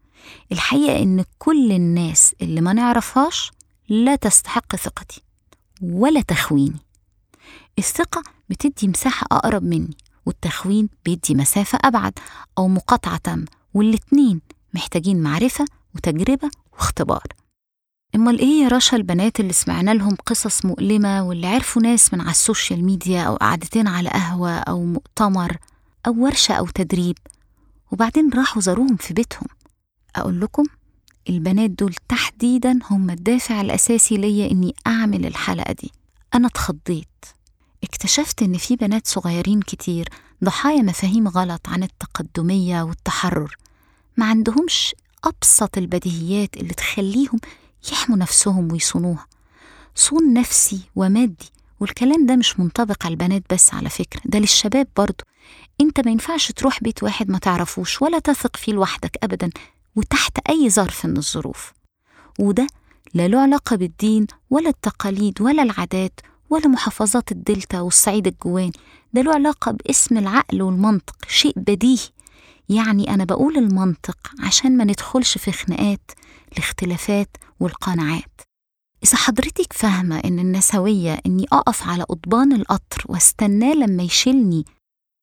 الحقيقة 0.52 1.02
إن 1.02 1.24
كل 1.38 1.72
الناس 1.72 2.34
اللي 2.42 2.60
ما 2.60 2.72
نعرفهاش 2.72 3.52
لا 3.88 4.16
تستحق 4.16 4.76
ثقتي 4.76 5.22
ولا 5.82 6.20
تخويني. 6.20 6.80
الثقة 7.78 8.22
بتدي 8.48 8.88
مساحة 8.88 9.26
أقرب 9.32 9.62
مني 9.62 9.96
والتخوين 10.26 10.88
بيدي 11.04 11.34
مسافة 11.34 11.78
أبعد 11.84 12.18
أو 12.58 12.68
مقاطعة 12.68 13.16
تامة 13.16 13.46
والاتنين 13.74 14.40
محتاجين 14.74 15.22
معرفة 15.22 15.64
وتجربة 15.94 16.50
واختبار. 16.72 17.22
أمال 18.14 18.38
إيه 18.38 18.62
يا 18.62 18.68
رشا 18.68 18.96
البنات 18.96 19.40
اللي 19.40 19.52
سمعنا 19.52 19.90
لهم 19.90 20.16
قصص 20.26 20.64
مؤلمة 20.64 21.22
واللي 21.28 21.46
عرفوا 21.46 21.82
ناس 21.82 22.14
من 22.14 22.20
على 22.20 22.30
السوشيال 22.30 22.84
ميديا 22.84 23.22
أو 23.22 23.36
قعدتين 23.36 23.88
على 23.88 24.08
قهوة 24.08 24.50
أو 24.58 24.84
مؤتمر 24.84 25.56
أو 26.06 26.14
ورشة 26.24 26.54
أو 26.54 26.66
تدريب 26.66 27.18
وبعدين 27.92 28.30
راحوا 28.34 28.62
زاروهم 28.62 28.96
في 28.96 29.14
بيتهم؟ 29.14 29.48
أقول 30.18 30.40
لكم 30.40 30.64
البنات 31.28 31.70
دول 31.70 31.94
تحديدا 32.08 32.78
هم 32.90 33.10
الدافع 33.10 33.60
الأساسي 33.60 34.16
ليا 34.16 34.50
إني 34.50 34.74
أعمل 34.86 35.26
الحلقة 35.26 35.72
دي. 35.72 35.92
أنا 36.34 36.46
اتخضيت. 36.46 37.08
اكتشفت 37.84 38.42
إن 38.42 38.56
في 38.58 38.76
بنات 38.76 39.06
صغيرين 39.06 39.60
كتير 39.62 40.08
ضحايا 40.44 40.82
مفاهيم 40.82 41.28
غلط 41.28 41.68
عن 41.68 41.82
التقدمية 41.82 42.82
والتحرر 42.82 43.56
ما 44.16 44.26
عندهمش 44.26 44.94
أبسط 45.24 45.78
البديهيات 45.78 46.56
اللي 46.56 46.74
تخليهم 46.74 47.40
يحموا 47.92 48.18
نفسهم 48.18 48.72
ويصونوها. 48.72 49.26
صون 49.94 50.32
نفسي 50.34 50.80
ومادي 50.96 51.50
والكلام 51.80 52.26
ده 52.26 52.36
مش 52.36 52.60
منطبق 52.60 53.04
على 53.06 53.12
البنات 53.12 53.42
بس 53.52 53.74
على 53.74 53.88
فكرة 53.88 54.20
ده 54.24 54.38
للشباب 54.38 54.86
برضه 54.96 55.24
أنت 55.80 56.00
ما 56.00 56.10
ينفعش 56.12 56.52
تروح 56.52 56.82
بيت 56.82 57.02
واحد 57.02 57.30
ما 57.30 57.38
تعرفوش 57.38 58.02
ولا 58.02 58.18
تثق 58.18 58.56
فيه 58.56 58.72
لوحدك 58.72 59.16
أبدا. 59.22 59.50
وتحت 59.96 60.38
أي 60.48 60.70
ظرف 60.70 61.06
من 61.06 61.16
الظروف. 61.16 61.72
وده 62.38 62.66
لا 63.14 63.28
له 63.28 63.40
علاقة 63.40 63.76
بالدين 63.76 64.26
ولا 64.50 64.68
التقاليد 64.68 65.40
ولا 65.40 65.62
العادات 65.62 66.20
ولا 66.50 66.68
محافظات 66.68 67.32
الدلتا 67.32 67.80
والصعيد 67.80 68.26
الجواني. 68.26 68.72
ده 69.12 69.22
له 69.22 69.34
علاقة 69.34 69.72
باسم 69.72 70.18
العقل 70.18 70.62
والمنطق 70.62 71.16
شيء 71.28 71.52
بديهي. 71.56 72.08
يعني 72.68 73.14
أنا 73.14 73.24
بقول 73.24 73.56
المنطق 73.56 74.18
عشان 74.40 74.76
ما 74.76 74.84
ندخلش 74.84 75.38
في 75.38 75.52
خناقات 75.52 76.10
الاختلافات 76.52 77.36
والقناعات. 77.60 78.40
إذا 79.04 79.16
حضرتك 79.16 79.72
فاهمة 79.72 80.18
إن 80.18 80.38
النسوية 80.38 81.20
إني 81.26 81.46
أقف 81.52 81.88
على 81.88 82.02
قضبان 82.02 82.52
القطر 82.52 83.04
وأستناه 83.06 83.74
لما 83.74 84.02
يشيلني 84.02 84.64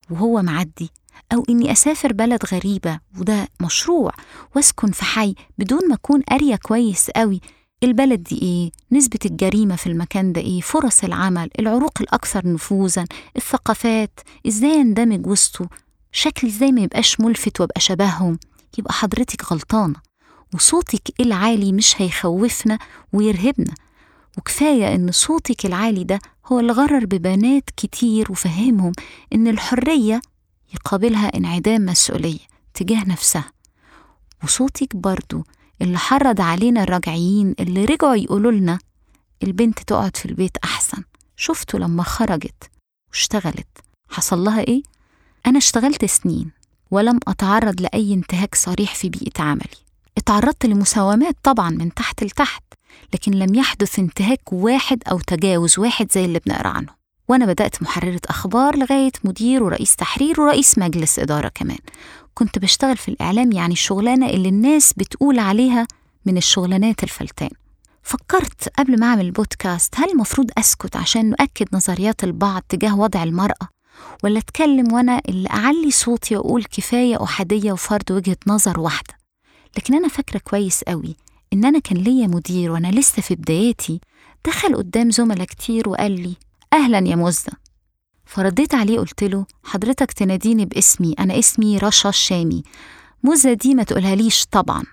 وهو 0.09 0.41
معدي 0.41 0.89
أو 1.33 1.43
إني 1.49 1.71
أسافر 1.71 2.13
بلد 2.13 2.39
غريبة 2.53 2.99
وده 3.19 3.47
مشروع. 3.61 4.11
وأسكن 4.55 4.91
في 4.91 5.05
حي 5.05 5.35
بدون 5.57 5.87
ما 5.89 5.95
أكون 5.95 6.21
قارية 6.21 6.55
كويس 6.55 7.09
قوي. 7.09 7.41
البلد 7.83 8.23
دي 8.23 8.41
إيه؟ 8.41 8.71
نسبة 8.97 9.19
الجريمة 9.25 9.75
في 9.75 9.87
المكان 9.87 10.33
ده 10.33 10.41
إيه؟ 10.41 10.61
فرص 10.61 11.03
العمل، 11.03 11.49
العروق 11.59 12.01
الأكثر 12.01 12.47
نفوذا، 12.53 13.05
الثقافات، 13.37 14.19
إزاي 14.47 14.81
أندمج 14.81 15.27
وسطه، 15.27 15.69
شكلي 16.11 16.49
إزاي 16.49 16.71
ما 16.71 16.81
يبقاش 16.81 17.19
ملفت 17.19 17.61
وأبقى 17.61 17.81
شبههم، 17.81 18.39
يبقى 18.77 18.93
حضرتك 18.93 19.51
غلطانة. 19.51 19.95
وصوتك 20.53 21.01
العالي 21.19 21.71
مش 21.71 22.01
هيخوفنا 22.01 22.79
ويرهبنا. 23.13 23.73
وكفاية 24.37 24.95
إن 24.95 25.11
صوتك 25.11 25.65
العالي 25.65 26.03
ده 26.03 26.19
هو 26.45 26.59
اللي 26.59 26.73
غرر 26.73 27.05
ببنات 27.05 27.69
كتير 27.77 28.31
وفهمهم 28.31 28.91
إن 29.33 29.47
الحرية 29.47 30.21
يقابلها 30.73 31.37
انعدام 31.37 31.85
مسؤولية 31.85 32.39
تجاه 32.73 33.03
نفسها. 33.03 33.51
وصوتك 34.43 34.95
برضو 34.95 35.43
اللي 35.81 35.97
حرض 35.97 36.41
علينا 36.41 36.83
الراجعيين 36.83 37.55
اللي 37.59 37.85
رجعوا 37.85 38.15
يقولوا 38.15 38.51
لنا 38.51 38.79
البنت 39.43 39.79
تقعد 39.79 40.17
في 40.17 40.25
البيت 40.25 40.57
أحسن. 40.63 41.03
شفتوا 41.35 41.79
لما 41.79 42.03
خرجت 42.03 42.71
واشتغلت. 43.09 43.67
حصل 44.09 44.39
لها 44.43 44.61
إيه؟ 44.61 44.83
أنا 45.45 45.57
اشتغلت 45.57 46.05
سنين 46.05 46.51
ولم 46.91 47.19
أتعرض 47.27 47.81
لأي 47.81 48.13
انتهاك 48.13 48.55
صريح 48.55 48.95
في 48.95 49.09
بيئة 49.09 49.41
عملي. 49.41 49.83
اتعرضت 50.17 50.65
لمساومات 50.65 51.35
طبعا 51.43 51.69
من 51.69 51.93
تحت 51.93 52.23
لتحت 52.23 52.63
لكن 53.13 53.31
لم 53.31 53.55
يحدث 53.55 53.99
انتهاك 53.99 54.53
واحد 54.53 55.03
أو 55.11 55.19
تجاوز 55.19 55.79
واحد 55.79 56.11
زي 56.11 56.25
اللي 56.25 56.39
بنقرأ 56.39 56.67
عنه. 56.67 57.02
وأنا 57.27 57.45
بدأت 57.45 57.81
محررة 57.81 58.21
أخبار 58.25 58.77
لغاية 58.77 59.11
مدير 59.23 59.63
ورئيس 59.63 59.95
تحرير 59.95 60.41
ورئيس 60.41 60.77
مجلس 60.77 61.19
إدارة 61.19 61.47
كمان. 61.55 61.77
كنت 62.33 62.59
بشتغل 62.59 62.97
في 62.97 63.09
الإعلام 63.09 63.51
يعني 63.51 63.73
الشغلانة 63.73 64.29
اللي 64.29 64.49
الناس 64.49 64.93
بتقول 64.93 65.39
عليها 65.39 65.87
من 66.25 66.37
الشغلانات 66.37 67.03
الفلتان. 67.03 67.49
فكرت 68.03 68.69
قبل 68.79 68.99
ما 68.99 69.05
أعمل 69.07 69.31
بودكاست 69.31 69.95
هل 69.97 70.09
المفروض 70.11 70.51
أسكت 70.57 70.95
عشان 70.95 71.29
نؤكد 71.29 71.67
نظريات 71.73 72.23
البعض 72.23 72.61
تجاه 72.69 72.99
وضع 72.99 73.23
المرأة 73.23 73.67
ولا 74.23 74.39
أتكلم 74.39 74.93
وأنا 74.93 75.21
اللي 75.29 75.49
أعلي 75.49 75.91
صوتي 75.91 76.35
وأقول 76.37 76.63
كفاية 76.63 77.23
أحادية 77.23 77.71
وفرض 77.71 78.11
وجهة 78.11 78.37
نظر 78.47 78.79
واحدة؟ 78.79 79.13
لكن 79.77 79.93
أنا 79.93 80.07
فاكرة 80.07 80.39
كويس 80.39 80.83
قوي 80.83 81.15
إن 81.53 81.65
أنا 81.65 81.79
كان 81.79 81.97
ليا 81.97 82.27
مدير 82.27 82.71
وأنا 82.71 82.87
لسه 82.87 83.21
في 83.21 83.35
بداياتي 83.35 83.99
دخل 84.45 84.75
قدام 84.75 85.11
زملاء 85.11 85.45
كتير 85.45 85.89
وقال 85.89 86.11
لي 86.11 86.35
أهلا 86.73 86.97
يا 87.09 87.15
مزة 87.15 87.51
فرديت 88.25 88.73
عليه 88.75 88.99
قلت 88.99 89.23
له 89.23 89.45
حضرتك 89.63 90.11
تناديني 90.11 90.65
باسمي 90.65 91.13
أنا 91.19 91.39
اسمي 91.39 91.77
رشا 91.77 92.09
الشامي. 92.09 92.63
مزة 93.23 93.53
دي 93.53 93.75
ما 93.75 93.83
تقولها 93.83 94.15
ليش 94.15 94.45
طبعا. 94.45 94.83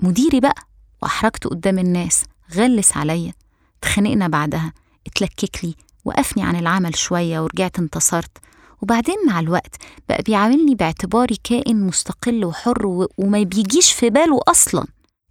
مديري 0.00 0.40
بقى 0.40 0.62
وأحرجته 1.02 1.50
قدام 1.50 1.78
الناس 1.78 2.24
غلس 2.54 2.96
عليا. 2.96 3.32
اتخانقنا 3.82 4.28
بعدها 4.28 4.72
اتلكك 5.06 5.64
لي 5.64 5.74
وقفني 6.04 6.42
عن 6.42 6.56
العمل 6.56 6.96
شوية 6.96 7.40
ورجعت 7.40 7.78
انتصرت. 7.78 8.38
وبعدين 8.82 9.16
مع 9.26 9.40
الوقت 9.40 9.76
بقى 10.08 10.22
بيعاملني 10.22 10.74
باعتباري 10.74 11.36
كائن 11.44 11.80
مستقل 11.86 12.44
وحر 12.44 12.86
و- 12.86 13.08
وما 13.18 13.42
بيجيش 13.42 13.92
في 13.92 14.10
باله 14.10 14.40
أصلا. 14.48 14.86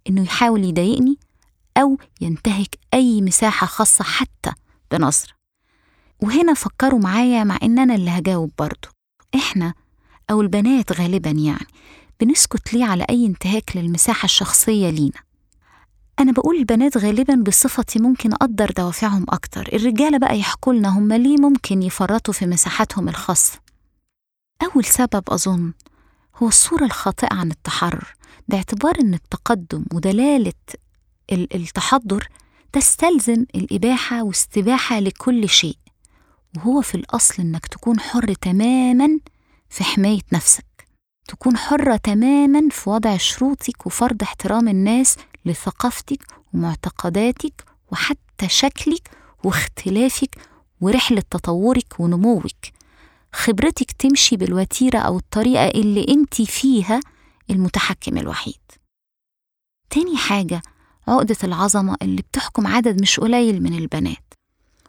إنه 0.08 0.22
يحاول 0.22 0.64
يضايقني 0.64 1.18
أو 1.76 1.98
ينتهك 2.20 2.78
أي 2.94 3.22
مساحة 3.22 3.66
خاصة 3.66 4.04
حتى 4.04 4.52
بنظرة 4.90 5.35
وهنا 6.22 6.54
فكروا 6.54 7.00
معايا 7.00 7.44
مع 7.44 7.58
إن 7.62 7.78
أنا 7.78 7.94
اللي 7.94 8.10
هجاوب 8.10 8.50
برضه 8.58 8.88
إحنا 9.34 9.74
أو 10.30 10.40
البنات 10.40 10.92
غالبا 10.92 11.30
يعني 11.30 11.66
بنسكت 12.20 12.74
ليه 12.74 12.84
على 12.84 13.06
أي 13.10 13.26
انتهاك 13.26 13.76
للمساحة 13.76 14.24
الشخصية 14.24 14.90
لينا. 14.90 15.20
أنا 16.18 16.32
بقول 16.32 16.56
البنات 16.56 16.96
غالبا 16.98 17.34
بصفتي 17.34 17.98
ممكن 17.98 18.32
أقدر 18.32 18.70
دوافعهم 18.76 19.26
أكتر. 19.28 19.68
الرجالة 19.72 20.18
بقى 20.18 20.38
يحكوا 20.38 20.72
لنا 20.72 20.98
هم 20.98 21.12
ليه 21.12 21.36
ممكن 21.36 21.82
يفرطوا 21.82 22.34
في 22.34 22.46
مساحاتهم 22.46 23.08
الخاصة. 23.08 23.58
أول 24.62 24.84
سبب 24.84 25.22
أظن 25.28 25.72
هو 26.36 26.48
الصورة 26.48 26.84
الخاطئة 26.84 27.34
عن 27.34 27.50
التحرر. 27.50 28.14
باعتبار 28.48 29.00
أن 29.00 29.14
التقدم 29.14 29.84
ودلالة 29.92 30.52
التحضر 31.32 32.28
تستلزم 32.72 33.44
الإباحة 33.54 34.22
واستباحة 34.22 35.00
لكل 35.00 35.48
شيء. 35.48 35.76
وهو 36.56 36.80
في 36.82 36.94
الأصل 36.94 37.42
إنك 37.42 37.66
تكون 37.66 38.00
حر 38.00 38.32
تماما 38.34 39.18
في 39.68 39.84
حماية 39.84 40.20
نفسك. 40.32 40.64
تكون 41.28 41.56
حرة 41.56 41.96
تماما 41.96 42.68
في 42.70 42.90
وضع 42.90 43.16
شروطك 43.16 43.86
وفرض 43.86 44.22
احترام 44.22 44.68
الناس 44.68 45.16
لثقافتك 45.44 46.26
ومعتقداتك 46.54 47.64
وحتى 47.92 48.48
شكلك 48.48 49.10
واختلافك 49.44 50.36
ورحلة 50.80 51.22
تطورك 51.30 52.00
ونموك. 52.00 52.46
خبرتك 53.32 53.92
تمشي 53.92 54.36
بالوتيرة 54.36 54.98
أو 54.98 55.16
الطريقة 55.16 55.66
اللي 55.68 56.06
أنت 56.08 56.42
فيها 56.42 57.00
المتحكم 57.50 58.18
الوحيد. 58.18 58.60
تاني 59.90 60.16
حاجة 60.16 60.62
عقدة 61.08 61.36
العظمة 61.44 61.96
اللي 62.02 62.22
بتحكم 62.22 62.66
عدد 62.66 63.02
مش 63.02 63.20
قليل 63.20 63.62
من 63.62 63.78
البنات. 63.78 64.25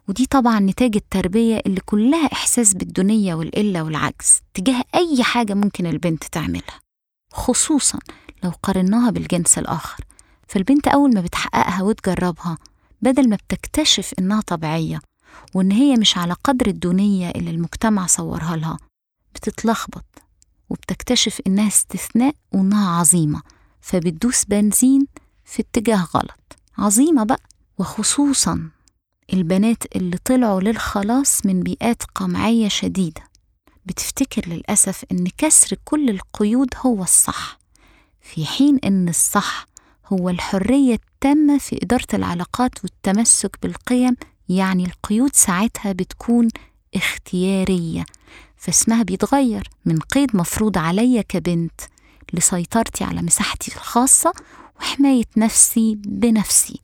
ودي 0.08 0.26
طبعا 0.26 0.60
نتاج 0.60 0.96
التربية 0.96 1.62
اللي 1.65 1.82
كلها 1.86 2.26
إحساس 2.34 2.74
بالدنية 2.74 3.36
والقلة 3.36 3.84
والعجز 3.84 4.41
تجاه 4.54 4.84
أي 4.96 5.24
حاجة 5.24 5.54
ممكن 5.54 5.86
البنت 5.88 6.24
تعملها 6.24 6.80
خصوصا 7.34 8.00
لو 8.43 8.52
قارناها 8.63 9.10
بالجنس 9.10 9.58
الآخر. 9.58 10.04
فالبنت 10.48 10.88
أول 10.88 11.13
ما 11.13 11.22
بتحققها 11.22 11.82
وتجربها 11.84 12.58
بدل 13.02 13.30
ما 13.30 13.36
بتكتشف 13.36 14.13
إنها 14.20 14.41
طبيعية 14.41 15.00
وإن 15.54 15.72
هي 15.72 15.96
مش 15.96 16.17
على 16.17 16.34
قدر 16.43 16.67
الدونية 16.67 17.30
اللي 17.30 17.52
المجتمع 17.52 18.06
صورها 18.08 18.56
لها 18.56 18.78
بتتلخبط 19.36 20.06
وبتكتشف 20.70 21.41
إنها 21.48 21.67
استثناء 21.67 22.36
وإنها 22.54 23.00
عظيمة 23.00 23.41
فبتدوس 23.82 24.46
بنزين 24.46 25.08
في 25.46 25.62
اتجاه 25.62 26.04
غلط. 26.15 26.56
عظيمة 26.78 27.24
بقى 27.24 27.41
وخصوصا 27.78 28.70
البنات 29.34 29.96
اللي 29.96 30.18
طلعوا 30.26 30.62
للخلاص 30.62 31.46
من 31.46 31.60
بيئات 31.63 32.04
قمعية 32.16 32.68
شديدة. 32.68 33.22
بتفتكر 33.86 34.50
للأسف 34.50 35.04
إن 35.12 35.28
كسر 35.38 35.78
كل 35.86 36.10
القيود 36.10 36.70
هو 36.86 37.04
الصح 37.04 37.60
في 38.22 38.46
حين 38.46 38.80
إن 38.84 39.10
الصح 39.10 39.68
هو 40.06 40.30
الحرية 40.30 40.94
التامة 40.94 41.58
في 41.58 41.80
إدارة 41.84 42.08
العلاقات 42.13 42.84
والتمسك 42.84 43.58
بالقيم 43.62 44.16
يعني 44.50 44.86
القيود 44.86 45.36
ساعتها 45.36 45.92
بتكون 45.92 46.48
اختيارية 46.96 48.06
فاسمها 48.58 49.04
بيتغير 49.04 49.70
من 49.86 50.00
قيد 50.00 50.36
مفروض 50.36 50.78
عليا 50.78 51.22
كبنت 51.22 51.82
لسيطرتي 52.34 53.04
على 53.04 53.22
مساحتي 53.22 53.72
الخاصة 53.76 54.34
وحماية 54.80 55.26
نفسي 55.38 55.96
بنفسي. 56.06 56.80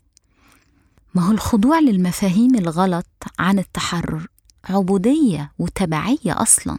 ما 1.16 1.28
هو 1.28 1.32
الخضوع 1.32 1.80
للمفاهيم 1.80 2.56
الغلط 2.56 3.06
عن 3.40 3.60
التحرر 3.60 4.28
عبودية 4.66 5.52
وتبعية 5.60 6.18
أصلا. 6.42 6.78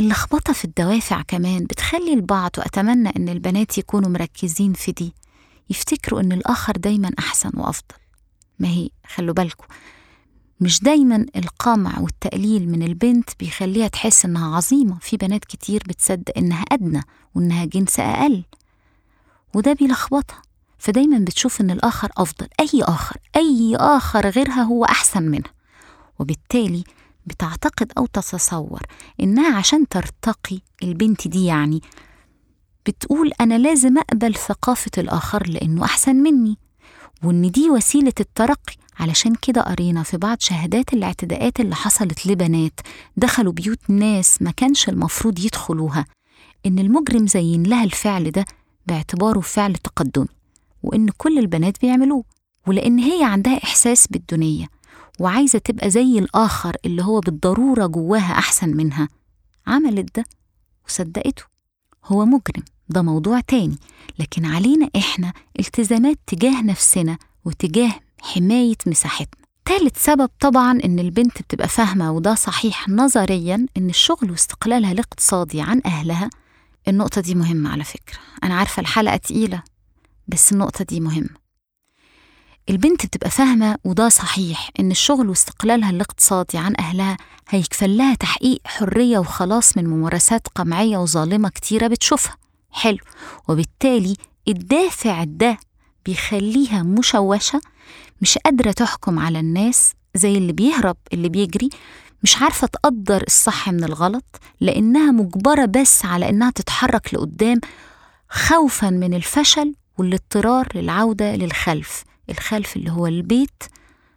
اللخبطة 0.00 0.52
في 0.52 0.64
الدوافع 0.64 1.22
كمان 1.22 1.64
بتخلي 1.64 2.14
البعض 2.14 2.50
وأتمنى 2.58 3.08
إن 3.16 3.28
البنات 3.28 3.78
يكونوا 3.78 4.10
مركزين 4.10 4.72
في 4.72 4.92
دي 4.92 5.14
يفتكروا 5.70 6.20
إن 6.20 6.32
الآخر 6.32 6.72
دايما 6.76 7.10
أحسن 7.18 7.50
وأفضل. 7.54 7.96
ما 8.58 8.68
هي؟ 8.68 8.88
خلوا 9.06 9.34
بالكم 9.34 9.66
مش 10.60 10.80
دايما 10.80 11.26
القمع 11.36 11.98
والتقليل 11.98 12.68
من 12.68 12.82
البنت 12.82 13.30
بيخليها 13.40 13.88
تحس 13.88 14.24
إنها 14.24 14.56
عظيمة. 14.56 14.98
في 15.00 15.16
بنات 15.16 15.44
كتير 15.44 15.82
بتصدق 15.88 16.38
إنها 16.38 16.62
أدنى 16.72 17.00
وإنها 17.34 17.64
جنس 17.64 18.00
أقل. 18.00 18.44
وده 19.54 19.72
بيلخبطها. 19.72 20.42
فدايما 20.84 21.18
بتشوف 21.18 21.60
إن 21.60 21.70
الآخر 21.70 22.10
أفضل. 22.16 22.46
أي 22.60 22.82
آخر 22.82 23.16
أي 23.36 23.76
آخر 23.76 24.28
غيرها 24.28 24.62
هو 24.62 24.84
أحسن 24.84 25.22
منها 25.22 25.50
وبالتالي 26.18 26.84
بتعتقد 27.26 27.92
أو 27.98 28.06
تتصور 28.06 28.82
إنها 29.20 29.56
عشان 29.56 29.88
ترتقي 29.88 30.58
البنت 30.82 31.28
دي 31.28 31.44
يعني 31.44 31.80
بتقول 32.86 33.32
أنا 33.40 33.58
لازم 33.58 33.98
أقبل 33.98 34.34
ثقافة 34.34 34.90
الآخر 34.98 35.46
لأنه 35.46 35.84
أحسن 35.84 36.16
مني. 36.16 36.58
وإن 37.22 37.50
دي 37.50 37.70
وسيلة 37.70 38.12
الترقي. 38.20 38.74
علشان 39.00 39.34
كده 39.34 39.60
قرينا 39.62 40.02
في 40.02 40.16
بعض 40.16 40.36
شهادات 40.40 40.92
الاعتداءات 40.92 41.60
اللي 41.60 41.74
حصلت 41.74 42.26
لبنات. 42.26 42.80
دخلوا 43.16 43.52
بيوت 43.52 43.90
ناس 43.90 44.42
ما 44.42 44.50
كانش 44.50 44.88
المفروض 44.88 45.38
يدخلوها. 45.38 46.04
إن 46.66 46.78
المجرم 46.78 47.26
زين 47.26 47.62
لها 47.62 47.84
الفعل 47.84 48.30
ده 48.30 48.44
باعتباره 48.86 49.40
فعل 49.40 49.74
تقدمي 49.74 50.26
وإن 50.84 51.08
كل 51.16 51.38
البنات 51.38 51.80
بيعملوه 51.80 52.24
ولأن 52.66 52.98
هي 52.98 53.24
عندها 53.24 53.64
إحساس 53.64 54.06
بالدنية 54.06 54.66
وعايزة 55.20 55.58
تبقى 55.58 55.90
زي 55.90 56.18
الآخر 56.18 56.76
اللي 56.84 57.02
هو 57.04 57.20
بالضرورة 57.20 57.86
جواها 57.86 58.32
أحسن 58.38 58.76
منها. 58.76 59.08
عملت 59.66 60.16
ده 60.16 60.24
وصدقته. 60.88 61.42
هو 62.04 62.24
مجرم 62.24 62.64
ده 62.88 63.02
موضوع 63.02 63.40
تاني 63.40 63.78
لكن 64.18 64.44
علينا 64.44 64.90
إحنا 64.96 65.32
التزامات 65.60 66.18
تجاه 66.26 66.62
نفسنا 66.62 67.18
وتجاه 67.44 67.92
حماية 68.22 68.76
مساحتنا. 68.86 69.44
تالت 69.64 69.96
سبب 69.96 70.30
طبعا 70.40 70.80
إن 70.84 70.98
البنت 70.98 71.42
بتبقى 71.42 71.68
فاهمة 71.68 72.12
وده 72.12 72.34
صحيح 72.34 72.88
نظريا 72.88 73.66
إن 73.76 73.88
الشغل 73.90 74.30
واستقلالها 74.30 74.92
الاقتصادي 74.92 75.60
عن 75.60 75.80
أهلها. 75.86 76.30
النقطة 76.88 77.20
دي 77.20 77.34
مهمة 77.34 77.70
على 77.72 77.84
فكرة. 77.84 78.18
أنا 78.44 78.54
عارفة 78.54 78.80
الحلقة 78.80 79.16
تقيلة. 79.16 79.62
بس 80.28 80.52
النقطة 80.52 80.84
دي 80.84 81.00
مهمة 81.00 81.44
البنت 82.70 83.06
بتبقى 83.06 83.30
فاهمة 83.30 83.76
وده 83.84 84.08
صحيح 84.08 84.70
إن 84.80 84.90
الشغل 84.90 85.28
واستقلالها 85.28 85.90
الاقتصادي 85.90 86.58
عن 86.58 86.74
أهلها 86.78 87.16
هيكفل 87.48 87.96
لها 87.96 88.14
تحقيق 88.14 88.60
حرية 88.66 89.18
وخلاص 89.18 89.76
من 89.76 89.86
ممارسات 89.86 90.48
قمعية 90.48 90.98
وظالمة 90.98 91.48
كتيرة 91.48 91.86
بتشوفها. 91.86 92.36
حلو. 92.70 92.98
وبالتالي 93.48 94.16
الدافع 94.48 95.24
ده 95.24 95.58
بيخليها 96.06 96.82
مشوشة 96.82 97.60
مش 98.22 98.38
قادرة 98.38 98.72
تحكم 98.72 99.18
على 99.18 99.40
الناس 99.40 99.92
زي 100.14 100.38
اللي 100.38 100.52
بيهرب 100.52 100.96
اللي 101.12 101.28
بيجري 101.28 101.68
مش 102.22 102.36
عارفة 102.42 102.66
تقدر 102.66 103.22
الصح 103.26 103.68
من 103.68 103.84
الغلط 103.84 104.24
لأنها 104.60 105.10
مجبرة 105.12 105.64
بس 105.64 106.04
على 106.04 106.28
إنها 106.28 106.50
تتحرك 106.50 107.14
لقدام 107.14 107.60
خوفا 108.28 108.90
من 108.90 109.14
الفشل 109.14 109.74
والاضطرار 109.98 110.68
للعودة 110.74 111.36
للخلف 111.36 112.04
الخلف 112.30 112.76
اللي 112.76 112.90
هو 112.90 113.06
البيت 113.06 113.62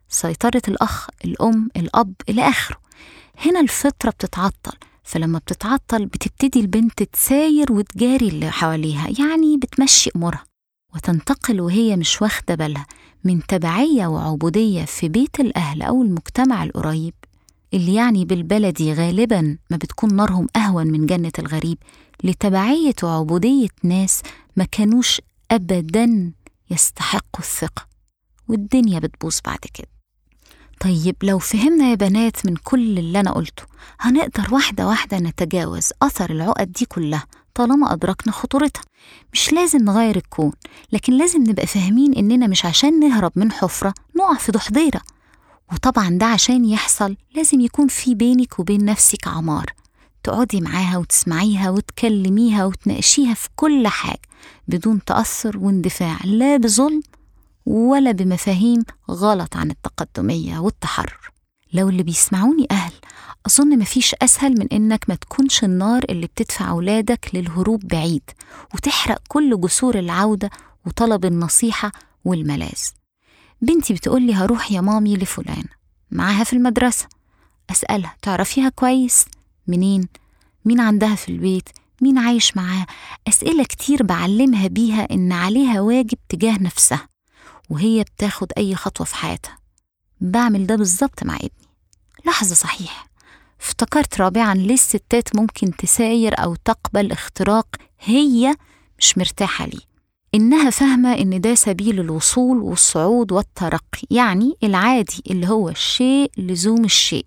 سيطرة 0.09 0.61
الأخ 0.67 1.07
الأم 1.25 1.69
الأب 1.77 2.13
إلى 2.29 2.49
آخره. 2.49 2.77
هنا 3.45 3.59
الفطرة 3.59 4.09
بتتعطل 4.09 4.77
فلما 5.03 5.39
بتتعطل 5.39 6.05
بتبتدي 6.05 6.59
البنت 6.59 7.03
تساير 7.03 7.71
وتجاري 7.71 8.27
اللي 8.27 8.51
حواليها 8.51 9.07
يعني 9.19 9.57
بتمشي 9.57 10.09
أمورها 10.15 10.43
وتنتقل 10.95 11.61
وهي 11.61 11.95
مش 11.95 12.21
واخدة 12.21 12.55
بالها 12.55 12.85
من 13.23 13.45
تبعية 13.47 14.07
وعبودية 14.07 14.85
في 14.85 15.09
بيت 15.09 15.39
الأهل 15.39 15.81
أو 15.81 16.01
المجتمع 16.03 16.63
القريب 16.63 17.13
اللي 17.73 17.93
يعني 17.93 18.25
بالبلدي 18.25 18.93
غالبا 18.93 19.57
ما 19.71 19.77
بتكون 19.77 20.15
نارهم 20.15 20.47
أهون 20.55 20.87
من 20.87 21.05
جنة 21.05 21.31
الغريب 21.39 21.77
لتبعية 22.23 22.95
وعبودية 23.03 23.67
ناس 23.83 24.21
ما 24.55 24.63
كانوش 24.63 25.21
أبدا 25.51 26.33
يستحقوا 26.71 27.39
الثقة 27.39 27.87
والدنيا 28.47 28.99
بتبوظ 28.99 29.37
بعد 29.45 29.59
كده. 29.73 29.87
طيب 30.79 31.15
لو 31.23 31.39
فهمنا 31.39 31.89
يا 31.89 31.95
بنات 31.95 32.45
من 32.45 32.55
كل 32.55 32.99
اللي 32.99 33.19
أنا 33.19 33.31
قلته 33.31 33.63
هنقدر 33.99 34.53
واحدة 34.53 34.87
واحدة 34.87 35.17
نتجاوز 35.19 35.89
أثر 36.01 36.29
العقد 36.29 36.71
دي 36.71 36.85
كلها 36.85 37.25
طالما 37.55 37.93
أدركنا 37.93 38.33
خطورتها. 38.33 38.81
مش 39.33 39.53
لازم 39.53 39.79
نغير 39.85 40.15
الكون 40.15 40.51
لكن 40.91 41.13
لازم 41.17 41.43
نبقى 41.43 41.67
فاهمين 41.67 42.13
إننا 42.13 42.47
مش 42.47 42.65
عشان 42.65 42.99
نهرب 42.99 43.31
من 43.35 43.51
حفرة 43.51 43.93
نقع 44.17 44.33
في 44.37 44.51
ضحضيرة. 44.51 45.01
وطبعا 45.73 46.09
ده 46.09 46.25
عشان 46.25 46.65
يحصل 46.65 47.17
لازم 47.35 47.59
يكون 47.61 47.87
في 47.87 48.15
بينك 48.15 48.59
وبين 48.59 48.85
نفسك 48.85 49.27
عمار 49.27 49.65
تقعدي 50.23 50.61
معاها 50.61 50.97
وتسمعيها 50.97 51.69
وتكلميها 51.69 52.65
وتناقشيها 52.65 53.33
في 53.33 53.49
كل 53.55 53.87
حاجة. 53.87 54.21
بدون 54.67 55.03
تأثر 55.03 55.57
واندفاع 55.57 56.17
لا 56.23 56.57
بظلم 56.57 57.01
ولا 57.65 58.11
بمفاهيم 58.11 58.83
غلط 59.11 59.55
عن 59.57 59.71
التقدمية 59.71 60.59
والتحرر. 60.59 61.31
لو 61.73 61.89
اللي 61.89 62.03
بيسمعوني 62.03 62.67
أهل 62.71 62.93
أظن 63.45 63.79
مفيش 63.79 64.15
أسهل 64.21 64.59
من 64.59 64.67
إنك 64.71 65.05
ما 65.07 65.15
تكونش 65.15 65.63
النار 65.63 66.03
اللي 66.09 66.27
بتدفع 66.27 66.69
أولادك 66.69 67.29
للهروب 67.33 67.87
بعيد 67.87 68.23
وتحرق 68.73 69.21
كل 69.27 69.61
جسور 69.61 69.99
العودة 69.99 70.49
وطلب 70.85 71.25
النصيحة 71.25 71.91
والملاذ. 72.25 72.81
بنتي 73.61 73.93
بتقولي 73.93 74.33
هروح 74.33 74.71
يا 74.71 74.81
مامي 74.81 75.17
لفلانة 75.17 75.69
معاها 76.11 76.43
في 76.43 76.53
المدرسة. 76.53 77.07
أسألها 77.69 78.15
تعرفيها 78.21 78.69
كويس؟ 78.69 79.25
منين؟ 79.67 80.07
مين 80.65 80.79
عندها 80.79 81.15
في 81.15 81.29
البيت؟ 81.29 81.69
مين 82.01 82.17
عايش 82.17 82.57
معاها 82.57 82.87
أسئلة 83.27 83.63
كتير 83.63 84.03
بعلمها 84.03 84.67
بيها 84.67 85.07
إن 85.11 85.31
عليها 85.31 85.81
واجب 85.81 86.17
تجاه 86.29 86.57
نفسها 86.61 87.07
وهي 87.69 88.03
بتاخد 88.03 88.51
أي 88.57 88.75
خطوة 88.75 89.05
في 89.07 89.15
حياتها. 89.15 89.57
بعمل 90.21 90.67
ده 90.67 90.75
بالظبط 90.75 91.23
مع 91.23 91.35
ابني. 91.35 91.67
لحظة 92.25 92.55
صحيح. 92.55 93.07
افتكرت 93.61 94.21
رابعا 94.21 94.53
ليه 94.55 94.73
الستات 94.73 95.35
ممكن 95.35 95.71
تساير 95.75 96.43
أو 96.43 96.55
تقبل 96.55 97.11
اختراق 97.11 97.67
هي 97.99 98.55
مش 98.99 99.17
مرتاحة 99.17 99.65
ليه؟ 99.65 99.87
إنها 100.35 100.69
فاهمة 100.69 101.13
إن 101.13 101.41
ده 101.41 101.55
سبيل 101.55 101.99
الوصول 101.99 102.57
والصعود 102.57 103.31
والترقي 103.31 104.01
يعني 104.11 104.53
العادي 104.63 105.23
اللي 105.31 105.47
هو 105.47 105.69
الشيء 105.69 106.31
لزوم 106.37 106.85
الشيء. 106.85 107.25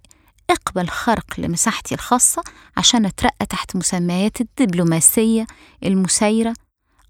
اقبل 0.51 0.89
خرق 0.89 1.41
لمساحتي 1.41 1.95
الخاصة 1.95 2.43
عشان 2.77 3.07
أترقى 3.07 3.47
تحت 3.47 3.77
مسميات 3.77 4.41
الدبلوماسية 4.41 5.47
المسايرة. 5.85 6.55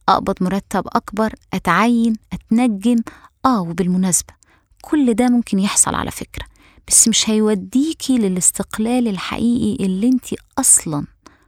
أقبض 0.08 0.34
مرتب 0.40 0.86
أكبر 0.86 1.34
أتعين 1.54 2.16
أتنجم. 2.32 2.96
آه 3.44 3.60
وبالمناسبة 3.60 4.34
كل 4.82 5.14
ده 5.14 5.28
ممكن 5.28 5.58
يحصل 5.58 5.94
على 5.94 6.10
فكرة 6.10 6.46
بس 6.88 7.08
مش 7.08 7.30
هيوديكي 7.30 8.18
للاستقلال 8.18 9.08
الحقيقي 9.08 9.84
اللي 9.86 10.08
انت 10.08 10.26
أصلا 10.58 11.06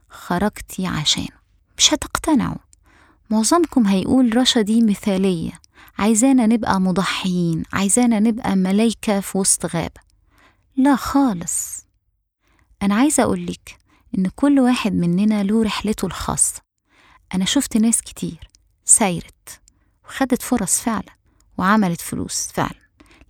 خرجتي 0.09 0.87
عشانه. 0.87 1.27
مش 1.77 1.93
هتقتنعوا. 1.93 2.57
معظمكم 3.29 3.87
هيقول 3.87 4.37
رشا 4.37 4.61
دي 4.61 4.81
مثالية. 4.81 5.51
عايزانا 5.97 6.45
نبقى 6.47 6.81
مضحيين 6.81 7.63
عايزانا 7.73 8.19
نبقى 8.19 8.55
ملايكة 8.55 9.19
في 9.19 9.37
وسط 9.37 9.65
غابة. 9.75 10.01
لا 10.77 10.95
خالص. 10.95 11.82
أنا 12.83 12.95
عايزة 12.95 13.23
أقولك 13.23 13.77
إن 14.17 14.29
كل 14.35 14.59
واحد 14.59 14.93
مننا 14.93 15.43
له 15.43 15.63
رحلته 15.63 16.05
الخاصة. 16.05 16.61
أنا 17.35 17.45
شفت 17.45 17.77
ناس 17.77 18.01
كتير 18.01 18.47
سايرت 18.85 19.61
وخدت 20.05 20.41
فرص 20.41 20.79
فعلا 20.79 21.15
وعملت 21.57 22.01
فلوس 22.01 22.51
فعلا 22.53 22.83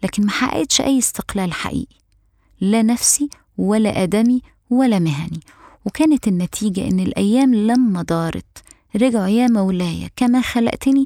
لكن 0.03 0.25
ما 0.25 0.31
حققتش 0.31 0.81
أي 0.81 0.99
استقلال 0.99 1.53
حقيقي. 1.53 1.95
لا 2.61 2.81
نفسي 2.81 3.29
ولا 3.57 4.03
آدمي 4.03 4.41
ولا 4.69 4.99
مهني. 4.99 5.39
وكانت 5.85 6.27
النتيجة 6.27 6.87
إن 6.87 6.99
الأيام 6.99 7.55
لما 7.55 8.01
دارت 8.01 8.63
رجعوا 8.95 9.27
يا 9.27 9.47
مولاي 9.47 10.09
كما 10.15 10.41
خلقتني 10.41 11.05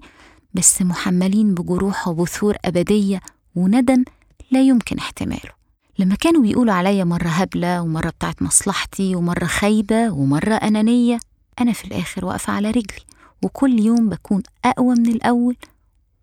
بس 0.53 0.81
محملين 0.81 1.53
بجروح 1.53 2.07
وبثور 2.07 2.55
أبدية 2.65 3.21
وندم 3.55 4.03
لا 4.51 4.61
يمكن 4.61 4.97
احتماله. 4.97 5.56
لما 5.99 6.15
كانوا 6.15 6.41
بيقولوا 6.41 6.73
عليا 6.73 7.03
مرة 7.03 7.27
هبلة 7.27 7.81
ومرة 7.81 8.09
بتاعت 8.09 8.41
مصلحتي 8.41 9.15
ومرة 9.15 9.45
خايبة 9.45 10.09
ومرة 10.11 10.53
أنانية 10.55 11.19
أنا 11.61 11.73
في 11.73 11.85
الآخر 11.85 12.25
واقفة 12.25 12.53
على 12.53 12.71
رجلي. 12.71 13.05
وكل 13.43 13.79
يوم 13.79 14.09
بكون 14.09 14.43
أقوى 14.65 14.95
من 14.95 15.07
الأول 15.07 15.57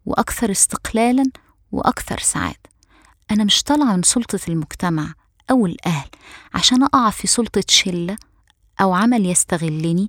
وأكثر 0.06 0.50
استقلالا 0.50 1.24
وأكثر 1.72 2.18
سعادة. 2.18 2.58
أنا 3.30 3.44
مش 3.44 3.62
طالعة 3.62 3.96
من 3.96 4.02
سلطة 4.02 4.40
المجتمع 4.48 5.14
أو 5.50 5.66
الأهل 5.66 6.08
عشان 6.54 6.82
أقع 6.82 7.10
في 7.10 7.26
سلطة 7.26 7.64
شلة 7.68 8.16
أو 8.80 8.94
عمل 8.94 9.26
يستغلني 9.26 10.08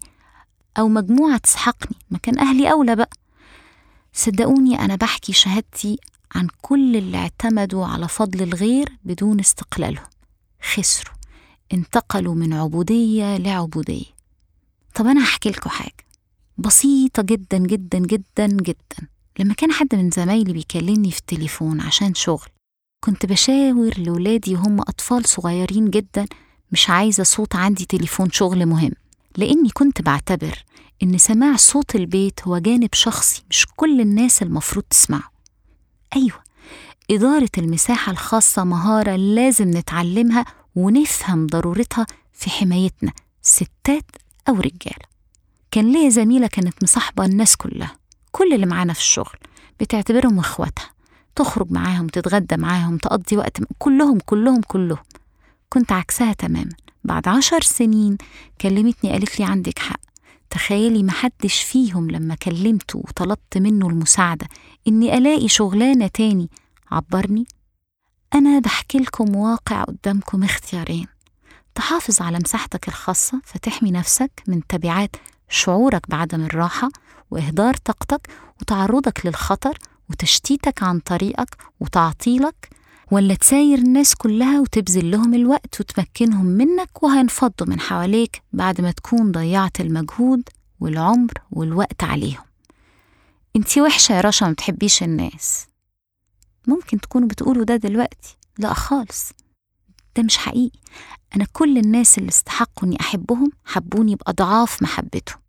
أو 0.79 0.87
مجموعة 0.87 1.37
تسحقني. 1.37 1.97
ما 2.11 2.17
كان 2.17 2.39
أهلي 2.39 2.71
أولى 2.71 2.95
بقى. 2.95 3.09
صدقوني 4.13 4.79
أنا 4.79 4.95
بحكي 4.95 5.33
شهادتي 5.33 5.99
عن 6.35 6.47
كل 6.61 6.95
اللي 6.95 7.17
اعتمدوا 7.17 7.85
على 7.85 8.07
فضل 8.07 8.41
الغير 8.41 8.89
بدون 9.03 9.39
استقلالهم. 9.39 10.05
خسروا. 10.61 11.15
انتقلوا 11.73 12.35
من 12.35 12.53
عبودية 12.53 13.37
لعبودية. 13.37 14.05
طب 14.95 15.07
أنا 15.07 15.23
هحكي 15.23 15.49
لكم 15.49 15.69
حاجة. 15.69 16.05
بسيطة 16.57 17.21
جدا 17.21 17.57
جدا 17.57 17.99
جدا 17.99 18.47
جدا. 18.47 19.07
لما 19.39 19.53
كان 19.53 19.71
حد 19.71 19.95
من 19.95 20.09
زمايلي 20.09 20.53
بيكلمني 20.53 21.11
في 21.11 21.19
التليفون 21.19 21.81
عشان 21.81 22.13
شغل 22.13 22.47
كنت 22.99 23.25
بشاور 23.25 23.93
لولادي 23.97 24.55
وهم 24.55 24.81
أطفال 24.81 25.25
صغيرين 25.29 25.89
جدا 25.89 26.25
مش 26.71 26.89
عايزة 26.89 27.23
صوت 27.23 27.55
عندي 27.55 27.85
تليفون 27.85 28.31
شغل 28.31 28.65
مهم. 28.65 28.91
لأني 29.37 29.69
كنت 29.69 30.01
بعتبر 30.01 30.63
إن 31.03 31.17
سماع 31.17 31.55
صوت 31.55 31.95
البيت 31.95 32.39
هو 32.47 32.57
جانب 32.57 32.89
شخصي 32.93 33.43
مش 33.49 33.65
كل 33.75 34.01
الناس 34.01 34.41
المفروض 34.41 34.85
تسمعه. 34.89 35.34
أيوة 36.15 36.43
إدارة 37.11 37.49
المساحة 37.57 38.11
الخاصة 38.11 38.63
مهارة 38.63 39.15
لازم 39.15 39.69
نتعلمها 39.69 40.45
ونفهم 40.75 41.47
ضرورتها 41.47 42.05
في 42.33 42.49
حمايتنا 42.49 43.11
ستات 43.41 44.05
أو 44.49 44.53
رجالة 44.53 45.05
كان 45.71 45.91
ليا 45.91 46.09
زميلة 46.09 46.47
كانت 46.47 46.83
مصاحبة 46.83 47.25
الناس 47.25 47.55
كلها 47.55 47.95
كل 48.31 48.53
اللي 48.53 48.65
معانا 48.65 48.93
في 48.93 48.99
الشغل 48.99 49.37
بتعتبرهم 49.79 50.39
إخواتها 50.39 50.89
تخرج 51.35 51.71
معاهم 51.71 52.07
تتغدى 52.07 52.57
معاهم 52.57 52.97
تقضي 52.97 53.37
وقت 53.37 53.57
كلهم 53.79 54.19
كلهم 54.19 54.61
كلهم. 54.61 55.03
كنت 55.69 55.91
عكسها 55.91 56.33
تماما. 56.33 56.71
بعد 57.03 57.27
عشر 57.27 57.61
سنين 57.61 58.17
كلمتني 58.61 59.11
قالت 59.11 59.39
لي 59.39 59.45
عندك 59.45 59.79
حق 59.79 59.99
تخيلي 60.55 61.03
محدش 61.03 61.63
فيهم 61.63 62.11
لما 62.11 62.35
كلمته 62.35 62.99
وطلبت 62.99 63.57
منه 63.57 63.87
المساعدة 63.87 64.47
إني 64.87 65.17
ألاقي 65.17 65.47
شغلانة 65.47 66.07
تاني. 66.07 66.49
عبرني. 66.91 67.45
أنا 68.35 68.59
بحكي 68.59 68.97
لكم 68.97 69.35
واقع 69.35 69.83
قدامكم 69.83 70.43
اختيارين. 70.43 71.07
تحافظ 71.75 72.21
على 72.21 72.37
مساحتك 72.37 72.87
الخاصة 72.87 73.41
فتحمي 73.45 73.91
نفسك 73.91 74.31
من 74.47 74.67
تبعات 74.67 75.15
شعورك 75.49 76.09
بعدم 76.09 76.45
الراحة 76.45 76.89
وإهدار 77.31 77.73
طاقتك 77.73 78.29
وتعرضك 78.61 79.25
للخطر 79.25 79.77
وتشتيتك 80.09 80.83
عن 80.83 80.99
طريقك 80.99 81.57
وتعطيلك 81.79 82.69
ولا 83.11 83.35
تساير 83.35 83.77
الناس 83.77 84.15
كلها 84.15 84.59
وتبذل 84.59 85.11
لهم 85.11 85.33
الوقت 85.33 85.79
وتمكنهم 85.79 86.45
منك 86.45 87.03
وهينفضوا 87.03 87.67
من 87.67 87.79
حواليك 87.79 88.41
بعد 88.53 88.81
ما 88.81 88.91
تكون 88.91 89.31
ضيعت 89.31 89.81
المجهود 89.81 90.49
والعمر 90.79 91.33
والوقت 91.51 92.03
عليهم. 92.03 92.43
انتي 93.55 93.81
وحشة 93.81 94.13
يا 94.15 94.21
رشا 94.21 94.45
ما 94.45 94.51
بتحبيش 94.51 95.03
الناس. 95.03 95.67
ممكن 96.67 96.99
تكونوا 97.01 97.27
بتقولوا 97.27 97.63
ده 97.63 97.75
دلوقتي. 97.75 98.37
لا 98.59 98.73
خالص. 98.73 99.31
ده 100.17 100.23
مش 100.23 100.37
حقيقي. 100.37 100.79
أنا 101.35 101.45
كل 101.53 101.77
الناس 101.77 102.17
اللي 102.17 102.29
استحقوا 102.29 102.83
إني 102.87 102.97
أحبهم 103.01 103.51
حبوني 103.65 104.15
بأضعاف 104.15 104.81
محبتهم. 104.81 105.39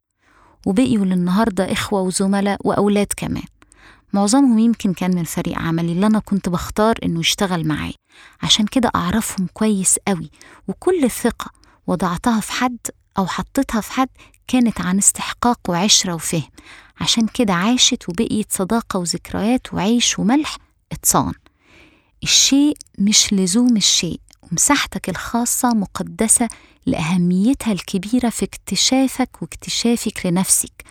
وبقيوا 0.66 1.05
للنهاردة 1.05 1.73
إخوة 1.73 2.01
وزملاء 2.01 2.59
وأولاد 2.64 3.07
كمان. 3.16 3.42
معظمهم 4.12 4.59
يمكن 4.59 4.92
كان 4.92 5.14
من 5.14 5.25
فريق 5.25 5.59
عملي 5.59 5.92
اللي 5.92 6.07
أنا 6.07 6.19
كنت 6.19 6.49
بختار 6.49 6.95
إنه 7.05 7.21
يشتغل 7.21 7.69
معايا 7.69 7.95
عشان 8.42 8.66
كده 8.66 8.90
أعرفهم 8.97 9.47
كويس 9.53 9.99
قوي 10.09 10.31
وكل 10.69 11.05
الثقة 11.05 11.51
وضعتها 11.87 12.40
في 12.40 12.53
حد 12.53 12.79
أو 13.19 13.27
حطيتها 13.27 13.81
في 13.81 13.92
حد 13.92 14.09
كانت 14.49 14.81
عن 14.81 14.99
استحقاق 14.99 15.61
وعشرة 15.69 16.14
وفهم. 16.14 16.42
عشان 17.01 17.27
كده 17.27 17.53
عاشت 17.55 18.09
وبقيت 18.09 18.53
صداقة 18.53 18.99
وذكريات 18.99 19.75
وعيش 19.75 20.19
وملح 20.19 20.57
اتصان. 20.92 21.33
الشيء 22.23 22.77
مش 22.99 23.33
لزوم 23.33 23.77
الشيء 23.77 24.21
ومساحتك 24.42 25.09
الخاصة 25.09 25.69
مقدسة 25.75 26.49
لأهميتها 26.87 27.73
الكبيرة 27.73 28.29
في 28.29 28.45
اكتشافك 28.45 29.42
واكتشافك 29.42 30.27
لنفسك 30.27 30.85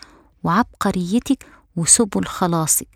وعبقريتك 0.44 1.46
وسبل 1.76 2.26
خلاصك. 2.26 2.88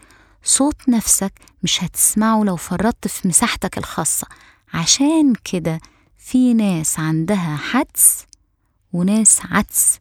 صوت 0.43 0.89
نفسك 0.89 1.34
مش 1.63 1.84
هتسمعه 1.84 2.43
لو 2.43 2.56
فرطت 2.56 3.08
في 3.08 3.28
مساحتك 3.28 3.78
الخاصة. 3.78 4.28
عشان 4.73 5.34
كده 5.43 5.80
في 6.18 6.53
ناس 6.53 6.99
عندها 6.99 7.57
حدس 7.57 8.26
وناس 8.93 9.39
عدس. 9.51 9.97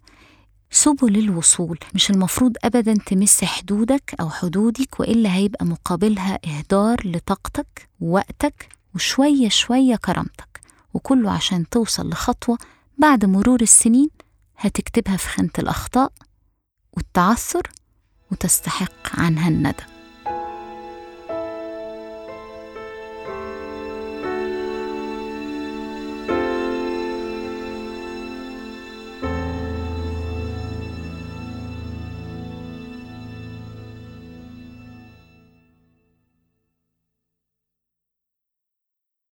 سبل 0.70 1.18
الوصول 1.18 1.78
مش 1.94 2.10
المفروض 2.10 2.56
أبدا 2.64 2.94
تمس 3.06 3.44
حدودك 3.44 4.14
أو 4.20 4.30
حدودك 4.30 5.00
وإلا 5.00 5.34
هيبقى 5.34 5.64
مقابلها 5.66 6.38
إهدار 6.46 6.96
لطاقتك 7.04 7.88
ووقتك 8.00 8.68
وشوية 8.94 9.48
شوية 9.48 9.96
كرامتك. 9.96 10.60
وكله 10.94 11.30
عشان 11.30 11.68
توصل 11.68 12.08
لخطوة 12.08 12.58
بعد 12.98 13.24
مرور 13.24 13.60
السنين 13.62 14.10
هتكتبها 14.56 15.16
في 15.16 15.28
خانة 15.28 15.50
الأخطاء 15.58 16.12
والتعثر 16.92 17.62
وتستحق 18.32 19.20
عنها 19.20 19.48
الندم. 19.48 19.97